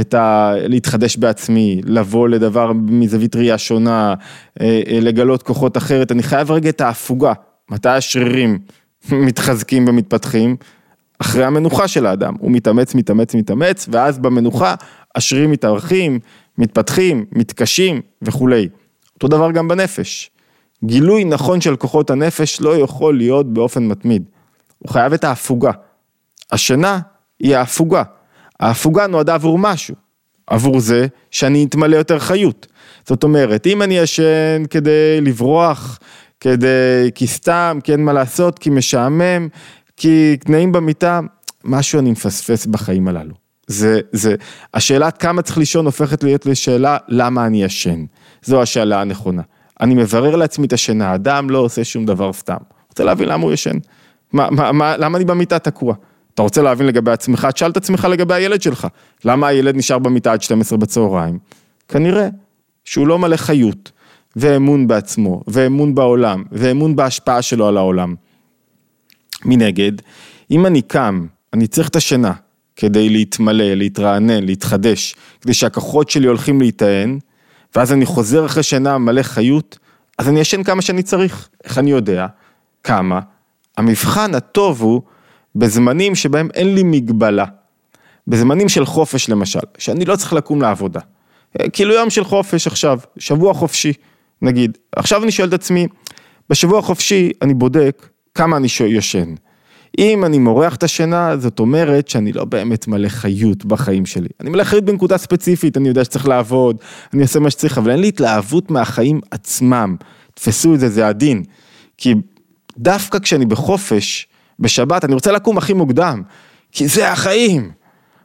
את 0.00 0.14
ה, 0.14 0.52
להתחדש 0.56 1.16
בעצמי, 1.16 1.80
לבוא 1.84 2.28
לדבר 2.28 2.72
מזווית 2.72 3.36
ראייה 3.36 3.58
שונה, 3.58 4.14
אה, 4.60 4.80
אה, 4.88 4.98
לגלות 5.00 5.42
כוחות 5.42 5.76
אחרת, 5.76 6.12
אני 6.12 6.22
חייב 6.22 6.50
רגע 6.50 6.68
את 6.68 6.80
ההפוגה. 6.80 7.32
מתי 7.70 7.88
השרירים 7.88 8.58
מתחזקים 9.26 9.88
ומתפתחים? 9.88 10.56
אחרי 11.18 11.44
המנוחה 11.44 11.88
של 11.88 12.06
האדם, 12.06 12.34
הוא 12.38 12.50
מתאמץ, 12.50 12.94
מתאמץ, 12.94 13.34
מתאמץ, 13.34 13.88
ואז 13.92 14.18
במנוחה 14.18 14.74
השרירים 15.14 15.50
מתארחים, 15.50 16.18
מתפתחים, 16.58 17.24
מתקשים 17.32 18.00
וכולי. 18.22 18.68
אותו 19.14 19.28
דבר 19.28 19.50
גם 19.50 19.68
בנפש. 19.68 20.30
גילוי 20.84 21.24
נכון 21.24 21.60
של 21.60 21.76
כוחות 21.76 22.10
הנפש 22.10 22.60
לא 22.60 22.76
יכול 22.76 23.16
להיות 23.16 23.52
באופן 23.52 23.86
מתמיד. 23.86 24.24
הוא 24.78 24.90
חייב 24.90 25.12
את 25.12 25.24
ההפוגה. 25.24 25.70
השינה 26.52 26.98
היא 27.40 27.56
ההפוגה. 27.56 28.02
ההפוגה 28.60 29.06
נועדה 29.06 29.34
עבור 29.34 29.58
משהו. 29.58 29.94
עבור 30.46 30.80
זה 30.80 31.06
שאני 31.30 31.64
אתמלא 31.64 31.96
יותר 31.96 32.18
חיות. 32.18 32.66
זאת 33.06 33.24
אומרת, 33.24 33.66
אם 33.66 33.82
אני 33.82 33.98
ישן 33.98 34.62
כדי 34.70 35.20
לברוח, 35.20 35.98
כדי, 36.40 37.10
כי 37.14 37.26
סתם, 37.26 37.78
כי 37.84 37.92
אין 37.92 38.04
מה 38.04 38.12
לעשות, 38.12 38.58
כי 38.58 38.70
משעמם, 38.70 39.48
כי 39.96 40.36
תנאים 40.36 40.72
במיטה, 40.72 41.20
משהו 41.64 41.98
אני 41.98 42.10
מפספס 42.10 42.66
בחיים 42.66 43.08
הללו. 43.08 43.34
זה, 43.66 44.00
זה, 44.12 44.34
השאלה 44.74 45.10
כמה 45.10 45.42
צריך 45.42 45.58
לישון 45.58 45.86
הופכת 45.86 46.24
להיות 46.24 46.46
לשאלה 46.46 46.96
למה 47.08 47.46
אני 47.46 47.64
ישן. 47.64 48.04
זו 48.42 48.62
השאלה 48.62 49.00
הנכונה. 49.00 49.42
אני 49.80 49.94
מברר 49.94 50.36
לעצמי 50.36 50.66
את 50.66 50.72
השינה, 50.72 51.14
אדם 51.14 51.50
לא 51.50 51.58
עושה 51.58 51.84
שום 51.84 52.06
דבר 52.06 52.32
סתם. 52.32 52.56
רוצה 52.88 53.04
להבין 53.04 53.28
למה 53.28 53.44
הוא 53.44 53.52
ישן. 53.52 53.76
מה, 54.32 54.50
מה, 54.50 54.72
מה, 54.72 54.96
למה 54.96 55.16
אני 55.16 55.24
במיטה 55.24 55.58
תקוע? 55.58 55.94
אתה 56.34 56.42
רוצה 56.42 56.62
להבין 56.62 56.86
לגבי 56.86 57.10
עצמך, 57.10 57.48
תשאל 57.54 57.70
את 57.70 57.76
עצמך 57.76 58.06
לגבי 58.10 58.34
הילד 58.34 58.62
שלך. 58.62 58.86
למה 59.24 59.46
הילד 59.46 59.76
נשאר 59.76 59.98
במיטה 59.98 60.32
עד 60.32 60.42
12 60.42 60.78
בצהריים? 60.78 61.38
כנראה 61.88 62.28
שהוא 62.84 63.06
לא 63.06 63.18
מלא 63.18 63.36
חיות, 63.36 63.92
ואמון 64.38 64.88
בעצמו, 64.88 65.42
ואמון 65.46 65.94
בעולם, 65.94 66.44
ואמון 66.52 66.96
בהשפעה 66.96 67.42
שלו 67.42 67.68
על 67.68 67.76
העולם. 67.76 68.14
מנגד, 69.44 69.92
אם 70.50 70.66
אני 70.66 70.82
קם, 70.82 71.26
אני 71.52 71.66
צריך 71.66 71.88
את 71.88 71.96
השינה 71.96 72.32
כדי 72.76 73.08
להתמלא, 73.08 73.74
להתרענן, 73.74 74.44
להתחדש, 74.44 75.14
כדי 75.40 75.54
שהכוחות 75.54 76.10
שלי 76.10 76.26
הולכים 76.26 76.60
להיטען, 76.60 77.18
ואז 77.76 77.92
אני 77.92 78.06
חוזר 78.06 78.46
אחרי 78.46 78.62
שינה 78.62 78.98
מלא 78.98 79.22
חיות, 79.22 79.78
אז 80.18 80.28
אני 80.28 80.40
ישן 80.40 80.62
כמה 80.62 80.82
שאני 80.82 81.02
צריך. 81.02 81.48
איך 81.64 81.78
אני 81.78 81.90
יודע? 81.90 82.26
כמה? 82.84 83.20
המבחן 83.76 84.34
הטוב 84.34 84.82
הוא 84.82 85.02
בזמנים 85.56 86.14
שבהם 86.14 86.48
אין 86.54 86.74
לי 86.74 86.82
מגבלה. 86.82 87.44
בזמנים 88.28 88.68
של 88.68 88.84
חופש 88.86 89.28
למשל, 89.28 89.60
שאני 89.78 90.04
לא 90.04 90.16
צריך 90.16 90.32
לקום 90.32 90.62
לעבודה. 90.62 91.00
כאילו 91.72 91.94
יום 91.94 92.10
של 92.10 92.24
חופש 92.24 92.66
עכשיו, 92.66 92.98
שבוע 93.18 93.54
חופשי, 93.54 93.92
נגיד. 94.42 94.78
עכשיו 94.96 95.22
אני 95.22 95.30
שואל 95.30 95.48
את 95.48 95.52
עצמי, 95.52 95.86
בשבוע 96.50 96.82
חופשי 96.82 97.30
אני 97.42 97.54
בודק 97.54 98.08
כמה 98.34 98.56
אני 98.56 98.68
ישן. 98.86 99.34
אם 99.98 100.24
אני 100.24 100.38
מורח 100.38 100.76
את 100.76 100.82
השינה, 100.82 101.36
זאת 101.36 101.60
אומרת 101.60 102.08
שאני 102.08 102.32
לא 102.32 102.44
באמת 102.44 102.88
מלא 102.88 103.08
חיות 103.08 103.64
בחיים 103.64 104.06
שלי. 104.06 104.28
אני 104.40 104.50
מלא 104.50 104.64
חיות 104.64 104.84
בנקודה 104.84 105.18
ספציפית, 105.18 105.76
אני 105.76 105.88
יודע 105.88 106.04
שצריך 106.04 106.28
לעבוד, 106.28 106.76
אני 107.12 107.22
אעשה 107.22 107.38
מה 107.38 107.50
שצריך, 107.50 107.78
אבל 107.78 107.90
אין 107.90 108.00
לי 108.00 108.08
התלהבות 108.08 108.70
מהחיים 108.70 109.20
עצמם. 109.30 109.96
תפסו 110.34 110.74
את 110.74 110.80
זה, 110.80 110.88
זה 110.88 111.06
הדין. 111.06 111.42
כי 111.96 112.14
דווקא 112.78 113.18
כשאני 113.18 113.46
בחופש, 113.46 114.26
בשבת, 114.60 115.04
אני 115.04 115.14
רוצה 115.14 115.32
לקום 115.32 115.58
הכי 115.58 115.72
מוקדם, 115.72 116.22
כי 116.72 116.88
זה 116.88 117.12
החיים. 117.12 117.70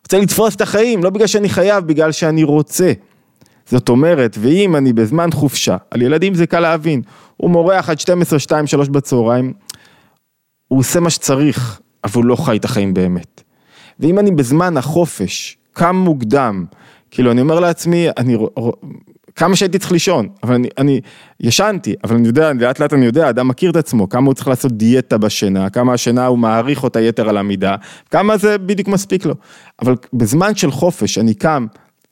רוצה 0.03 0.19
לתפוס 0.19 0.55
את 0.55 0.61
החיים, 0.61 1.03
לא 1.03 1.09
בגלל 1.09 1.27
שאני 1.27 1.49
חייב, 1.49 1.85
בגלל 1.87 2.11
שאני 2.11 2.43
רוצה. 2.43 2.93
זאת 3.73 3.89
אומרת, 3.89 4.37
ואם 4.39 4.75
אני 4.75 4.93
בזמן 4.93 5.31
חופשה, 5.31 5.77
על 5.91 6.01
ילדים 6.01 6.33
זה 6.33 6.47
קל 6.47 6.59
להבין, 6.59 7.01
הוא 7.37 7.51
מורח 7.51 7.89
עד 7.89 7.99
12, 7.99 8.39
2, 8.39 8.67
3 8.67 8.89
בצהריים, 8.89 9.53
הוא 10.67 10.79
עושה 10.79 10.99
מה 10.99 11.09
שצריך, 11.09 11.79
אבל 12.03 12.13
הוא 12.15 12.25
לא 12.25 12.35
חי 12.35 12.57
את 12.57 12.65
החיים 12.65 12.93
באמת. 12.93 13.43
ואם 13.99 14.19
אני 14.19 14.31
בזמן 14.31 14.77
החופש, 14.77 15.57
קם 15.73 15.95
מוקדם, 15.95 16.65
כאילו 17.11 17.31
אני 17.31 17.41
אומר 17.41 17.59
לעצמי, 17.59 18.07
אני, 18.17 18.37
כמה 19.35 19.55
שהייתי 19.55 19.79
צריך 19.79 19.91
לישון, 19.91 20.27
אבל 20.43 20.53
אני, 20.53 20.67
אני 20.77 21.01
ישנתי, 21.39 21.95
אבל 22.03 22.15
אני 22.15 22.27
יודע, 22.27 22.53
לאט 22.53 22.79
לאט 22.79 22.93
אני 22.93 23.05
יודע, 23.05 23.29
אדם 23.29 23.47
מכיר 23.47 23.71
את 23.71 23.75
עצמו, 23.75 24.09
כמה 24.09 24.25
הוא 24.25 24.33
צריך 24.33 24.47
לעשות 24.47 24.71
דיאטה 24.71 25.17
בשינה, 25.17 25.69
כמה 25.69 25.93
השינה 25.93 26.25
הוא 26.25 26.37
מעריך 26.37 26.83
אותה 26.83 27.01
יתר 27.01 27.29
על 27.29 27.37
המידה, 27.37 27.75
כמה 28.11 28.37
זה 28.37 28.57
בדיוק 28.57 28.87
מספיק 28.87 29.25
לו. 29.25 29.35
אבל 29.81 29.95
בזמן 30.13 30.55
של 30.55 30.71
חופש, 30.71 31.17
אני 31.17 31.33
קם 31.33 31.65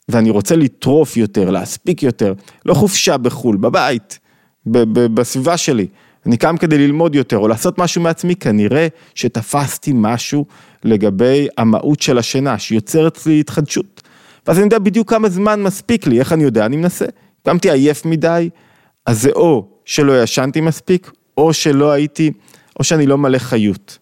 ואני 0.09 0.29
רוצה 0.29 0.55
לטרוף 0.55 1.17
יותר, 1.17 1.49
להספיק 1.49 2.03
יותר, 2.03 2.33
לא 2.65 2.73
חופשה 2.73 3.17
בחו"ל, 3.17 3.57
בבית, 3.57 4.19
בסביבה 4.65 5.57
שלי. 5.57 5.87
אני 6.25 6.37
קם 6.37 6.57
כדי 6.57 6.77
ללמוד 6.77 7.15
יותר 7.15 7.37
או 7.37 7.47
לעשות 7.47 7.77
משהו 7.77 8.01
מעצמי, 8.01 8.35
כנראה 8.35 8.87
שתפסתי 9.15 9.91
משהו 9.95 10.45
לגבי 10.83 11.47
המהות 11.57 12.01
של 12.01 12.17
השינה, 12.17 12.59
שיוצרת 12.59 13.25
לי 13.25 13.39
התחדשות. 13.39 14.01
ואז 14.47 14.57
אני 14.57 14.63
יודע 14.63 14.79
בדיוק 14.79 15.09
כמה 15.09 15.29
זמן 15.29 15.63
מספיק 15.63 16.07
לי, 16.07 16.19
איך 16.19 16.33
אני 16.33 16.43
יודע? 16.43 16.65
אני 16.65 16.77
מנסה. 16.77 17.05
קמתי 17.45 17.71
עייף 17.71 18.05
מדי, 18.05 18.49
אז 19.05 19.21
זה 19.21 19.29
או 19.31 19.67
שלא 19.85 20.23
ישנתי 20.23 20.61
מספיק, 20.61 21.11
או 21.37 21.53
שלא 21.53 21.91
הייתי, 21.91 22.31
או 22.79 22.83
שאני 22.83 23.05
לא 23.05 23.17
מלא 23.17 23.37
חיות. 23.37 23.97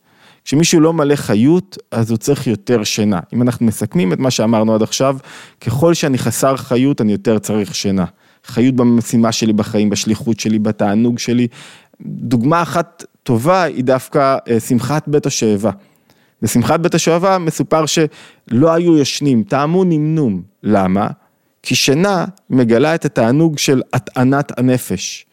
כשמישהו 0.50 0.80
לא 0.80 0.94
מלא 0.94 1.16
חיות, 1.16 1.78
אז 1.92 2.10
הוא 2.10 2.18
צריך 2.18 2.48
יותר 2.48 2.84
שינה. 2.84 3.20
אם 3.34 3.42
אנחנו 3.42 3.66
מסכמים 3.66 4.14
את 4.14 4.20
מה 4.20 4.32
שאמרנו 4.32 4.76
עד 4.76 4.82
עכשיו, 4.82 5.18
ככל 5.62 5.94
שאני 5.94 6.18
חסר 6.18 6.58
חיות, 6.58 7.02
אני 7.02 7.12
יותר 7.12 7.40
צריך 7.40 7.76
שינה. 7.76 8.06
חיות 8.46 8.76
במשימה 8.76 9.32
שלי 9.32 9.54
בחיים, 9.54 9.90
בשליחות 9.90 10.40
שלי, 10.40 10.60
בתענוג 10.60 11.20
שלי, 11.20 11.48
דוגמה 12.02 12.62
אחת 12.62 13.06
טובה 13.24 13.64
היא 13.64 13.84
דווקא 13.84 14.38
אה, 14.50 14.60
שמחת 14.60 15.08
בית 15.08 15.26
השואבה. 15.26 15.72
בשמחת 16.42 16.80
בית 16.80 16.96
השואבה 16.96 17.38
מסופר 17.38 17.86
שלא 17.86 18.74
היו 18.74 18.98
ישנים, 18.98 19.44
טעמו 19.44 19.84
נמנום. 19.84 20.42
למה? 20.64 21.08
כי 21.64 21.76
שינה 21.76 22.26
מגלה 22.50 22.96
את 22.96 23.06
התענוג 23.06 23.58
של 23.58 23.82
הטענת 23.94 24.60
הנפש. 24.60 25.26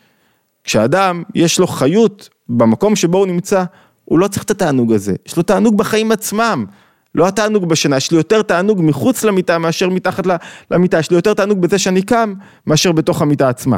כשאדם 0.64 1.22
יש 1.34 1.58
לו 1.58 1.66
חיות 1.66 2.28
במקום 2.48 2.96
שבו 2.96 3.18
הוא 3.18 3.26
נמצא, 3.26 3.64
הוא 4.06 4.18
לא 4.18 4.28
צריך 4.28 4.42
את 4.42 4.50
התענוג 4.50 4.92
הזה, 4.92 5.14
יש 5.26 5.36
לו 5.36 5.42
תענוג 5.42 5.78
בחיים 5.78 6.12
עצמם. 6.12 6.64
לא 7.14 7.28
התענוג 7.28 7.68
בשינה, 7.68 7.96
יש 7.96 8.10
לי 8.10 8.16
יותר 8.16 8.42
תענוג 8.42 8.82
מחוץ 8.82 9.24
למיטה 9.24 9.58
מאשר 9.58 9.88
מתחת 9.88 10.24
למיטה, 10.70 10.98
יש 10.98 11.10
לי 11.10 11.16
יותר 11.16 11.34
תענוג 11.34 11.60
בזה 11.60 11.78
שאני 11.78 12.02
קם 12.02 12.34
מאשר 12.66 12.92
בתוך 12.92 13.22
המיטה 13.22 13.48
עצמה. 13.48 13.76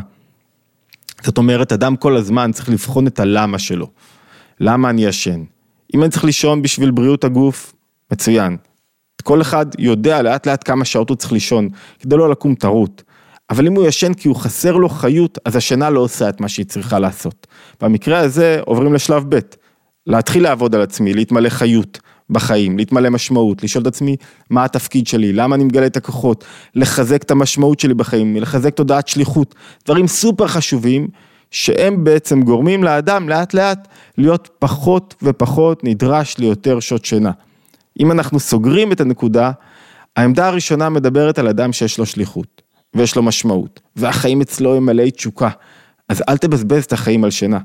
זאת 1.23 1.39
אומרת, 1.39 1.73
אדם 1.73 1.97
כל 1.97 2.17
הזמן 2.17 2.53
צריך 2.53 2.69
לבחון 2.69 3.07
את 3.07 3.21
הלמה 3.21 3.59
שלו. 3.59 3.91
למה 4.61 4.91
אני 4.91 5.05
ישן? 5.05 5.43
אם 5.95 6.03
אני 6.03 6.11
צריך 6.11 6.25
לישון 6.25 6.63
בשביל 6.63 6.91
בריאות 6.91 7.25
הגוף, 7.25 7.75
מצוין. 8.13 8.57
כל 9.23 9.41
אחד 9.41 9.67
יודע 9.79 10.23
לאט 10.23 10.47
לאט 10.47 10.63
כמה 10.65 10.85
שעות 10.85 11.09
הוא 11.09 11.17
צריך 11.17 11.33
לישון, 11.33 11.69
כדי 11.99 12.17
לא 12.17 12.31
לקום 12.31 12.55
טרוט. 12.55 13.03
אבל 13.51 13.67
אם 13.67 13.75
הוא 13.75 13.87
ישן 13.87 14.15
כי 14.15 14.29
הוא 14.29 14.37
חסר 14.37 14.77
לו 14.77 14.89
חיות, 14.89 15.39
אז 15.45 15.57
השינה 15.57 15.91
לא 15.91 16.01
עושה 16.01 16.29
את 16.29 16.41
מה 16.41 16.49
שהיא 16.49 16.67
צריכה 16.67 16.99
לעשות. 16.99 17.47
במקרה 17.81 18.19
הזה 18.19 18.61
עוברים 18.65 18.95
לשלב 18.95 19.25
ב', 19.29 19.39
להתחיל 20.09 20.43
לעבוד 20.43 20.75
על 20.75 20.83
עצמי, 20.83 21.15
להתמלא 21.15 21.49
חיות 21.49 22.01
בחיים, 22.31 22.79
להתמלא 22.79 23.11
משמעות, 23.11 23.65
לשאול 23.65 23.83
את 23.83 23.87
עצמי 23.87 24.17
מה 24.51 24.65
התפקיד 24.65 25.07
שלי, 25.07 25.33
למה 25.33 25.55
אני 25.57 25.65
מגלה 25.65 25.87
את 25.87 25.97
הכוחות, 25.97 26.45
לחזק 26.75 27.23
את 27.23 27.31
המשמעות 27.31 27.81
שלי 27.81 27.95
בחיים, 27.95 28.37
לחזק 28.37 28.75
תודעת 28.75 29.09
שליחות, 29.09 29.55
דברים 29.85 30.07
סופר 30.07 30.47
חשובים 30.47 31.09
שהם 31.51 32.05
בעצם 32.05 32.43
גורמים 32.43 32.85
לאדם 32.85 33.29
לאט 33.29 33.55
לאט 33.55 33.89
להיות 34.19 34.51
פחות 34.59 35.15
ופחות 35.23 35.85
נדרש 35.85 36.39
ליותר 36.39 36.81
שעות 36.81 37.05
שינה. 37.05 37.31
אם 38.01 38.13
אנחנו 38.13 38.41
סוגרים 38.41 38.93
את 38.93 39.01
הנקודה, 39.01 39.51
העמדה 40.17 40.47
הראשונה 40.49 40.89
מדברת 40.89 41.39
על 41.39 41.49
אדם 41.49 41.73
שיש 41.73 41.99
לו 41.99 42.07
שליחות 42.07 42.63
ויש 42.95 43.17
לו 43.17 43.23
משמעות 43.23 43.81
והחיים 43.97 44.41
אצלו 44.41 44.77
הם 44.77 44.87
מלאי 44.87 45.11
תשוקה, 45.11 45.49
אז 46.09 46.23
אל 46.29 46.37
תבזבז 46.37 46.85
את 46.85 46.93
החיים 46.93 47.25
על 47.25 47.31
שינה. 47.31 47.59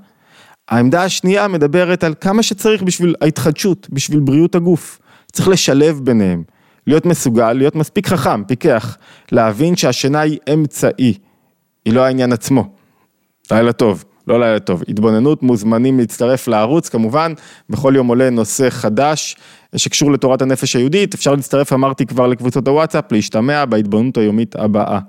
העמדה 0.69 1.03
השנייה 1.03 1.47
מדברת 1.47 2.03
על 2.03 2.13
כמה 2.21 2.43
שצריך 2.43 2.83
בשביל 2.83 3.15
ההתחדשות, 3.21 3.87
בשביל 3.89 4.19
בריאות 4.19 4.55
הגוף. 4.55 4.99
צריך 5.31 5.47
לשלב 5.47 5.99
ביניהם, 6.03 6.43
להיות 6.87 7.05
מסוגל, 7.05 7.53
להיות 7.53 7.75
מספיק 7.75 8.07
חכם, 8.07 8.43
פיקח, 8.43 8.97
להבין 9.31 9.75
שהשינה 9.75 10.19
היא 10.19 10.39
אמצעי, 10.53 11.13
היא 11.85 11.93
לא 11.93 12.01
העניין 12.01 12.33
עצמו. 12.33 12.69
לילה 13.51 13.73
טוב, 13.73 14.03
לא 14.27 14.39
לילה 14.39 14.59
טוב, 14.59 14.83
התבוננות, 14.87 15.43
מוזמנים 15.43 15.99
להצטרף 15.99 16.47
לערוץ, 16.47 16.89
כמובן, 16.89 17.33
בכל 17.69 17.93
יום 17.95 18.07
עולה 18.07 18.29
נושא 18.29 18.69
חדש 18.69 19.35
שקשור 19.75 20.11
לתורת 20.11 20.41
הנפש 20.41 20.75
היהודית, 20.75 21.13
אפשר 21.13 21.35
להצטרף, 21.35 21.73
אמרתי 21.73 22.05
כבר 22.05 22.27
לקבוצות 22.27 22.67
הוואטסאפ, 22.67 23.11
להשתמע 23.11 23.65
בהתבוננות 23.65 24.17
היומית 24.17 24.55
הבאה. 24.55 24.99